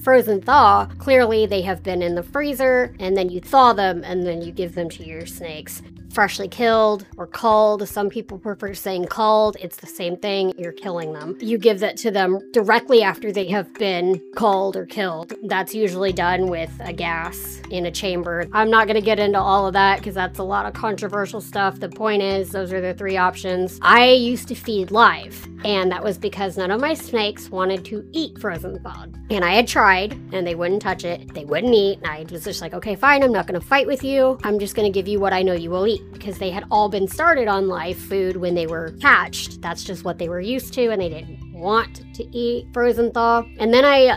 frozen 0.03 0.41
thaw, 0.41 0.85
clearly 0.97 1.45
they 1.45 1.61
have 1.61 1.83
been 1.83 2.01
in 2.01 2.15
the 2.15 2.23
freezer, 2.23 2.95
and 2.99 3.15
then 3.15 3.29
you 3.29 3.39
thaw 3.39 3.73
them 3.73 4.03
and 4.03 4.25
then 4.25 4.41
you 4.41 4.51
give 4.51 4.75
them 4.75 4.89
to 4.89 5.05
your 5.05 5.25
snakes 5.25 5.81
freshly 6.11 6.47
killed 6.47 7.05
or 7.17 7.27
culled. 7.27 7.87
Some 7.87 8.09
people 8.09 8.37
prefer 8.37 8.73
saying 8.73 9.05
culled. 9.05 9.57
It's 9.61 9.77
the 9.77 9.87
same 9.87 10.17
thing. 10.17 10.53
You're 10.57 10.71
killing 10.71 11.13
them. 11.13 11.37
You 11.39 11.57
give 11.57 11.79
that 11.79 11.97
to 11.97 12.11
them 12.11 12.39
directly 12.51 13.03
after 13.03 13.31
they 13.31 13.47
have 13.47 13.73
been 13.75 14.21
culled 14.35 14.75
or 14.75 14.85
killed. 14.85 15.33
That's 15.43 15.73
usually 15.75 16.13
done 16.13 16.47
with 16.47 16.71
a 16.79 16.93
gas 16.93 17.61
in 17.71 17.85
a 17.85 17.91
chamber. 17.91 18.47
I'm 18.53 18.69
not 18.69 18.87
going 18.87 18.95
to 18.95 19.01
get 19.01 19.19
into 19.19 19.39
all 19.39 19.67
of 19.67 19.73
that 19.73 19.99
because 19.99 20.15
that's 20.15 20.39
a 20.39 20.43
lot 20.43 20.65
of 20.65 20.73
controversial 20.73 21.41
stuff. 21.41 21.79
The 21.79 21.89
point 21.89 22.21
is, 22.21 22.51
those 22.51 22.73
are 22.73 22.81
the 22.81 22.93
three 22.93 23.17
options. 23.17 23.79
I 23.81 24.09
used 24.09 24.47
to 24.49 24.55
feed 24.55 24.91
live, 24.91 25.47
and 25.63 25.91
that 25.91 26.03
was 26.03 26.17
because 26.17 26.57
none 26.57 26.71
of 26.71 26.81
my 26.81 26.93
snakes 26.93 27.49
wanted 27.49 27.85
to 27.85 28.07
eat 28.11 28.39
frozen 28.39 28.79
thawed. 28.79 29.15
And 29.29 29.45
I 29.45 29.53
had 29.53 29.67
tried, 29.67 30.13
and 30.33 30.45
they 30.45 30.55
wouldn't 30.55 30.81
touch 30.81 31.05
it. 31.05 31.33
They 31.33 31.45
wouldn't 31.45 31.73
eat. 31.73 31.99
And 31.99 32.07
I 32.07 32.25
was 32.31 32.43
just 32.43 32.61
like, 32.61 32.73
okay, 32.73 32.95
fine, 32.95 33.23
I'm 33.23 33.31
not 33.31 33.47
going 33.47 33.59
to 33.59 33.65
fight 33.65 33.85
with 33.85 34.03
you. 34.03 34.39
I'm 34.43 34.59
just 34.59 34.75
going 34.75 34.91
to 34.91 34.93
give 34.93 35.07
you 35.07 35.19
what 35.19 35.33
I 35.33 35.43
know 35.43 35.53
you 35.53 35.69
will 35.69 35.87
eat 35.87 35.98
because 36.11 36.37
they 36.37 36.51
had 36.51 36.65
all 36.71 36.89
been 36.89 37.07
started 37.07 37.47
on 37.47 37.67
live 37.67 37.97
food 37.97 38.37
when 38.37 38.55
they 38.55 38.67
were 38.67 38.95
hatched. 39.01 39.61
That's 39.61 39.83
just 39.83 40.03
what 40.03 40.17
they 40.17 40.29
were 40.29 40.41
used 40.41 40.73
to, 40.73 40.89
and 40.91 41.01
they 41.01 41.09
didn't 41.09 41.48
want 41.59 42.13
to 42.15 42.37
eat 42.37 42.67
frozen 42.73 43.11
thaw. 43.11 43.43
And 43.59 43.73
then 43.73 43.85
I 43.85 44.07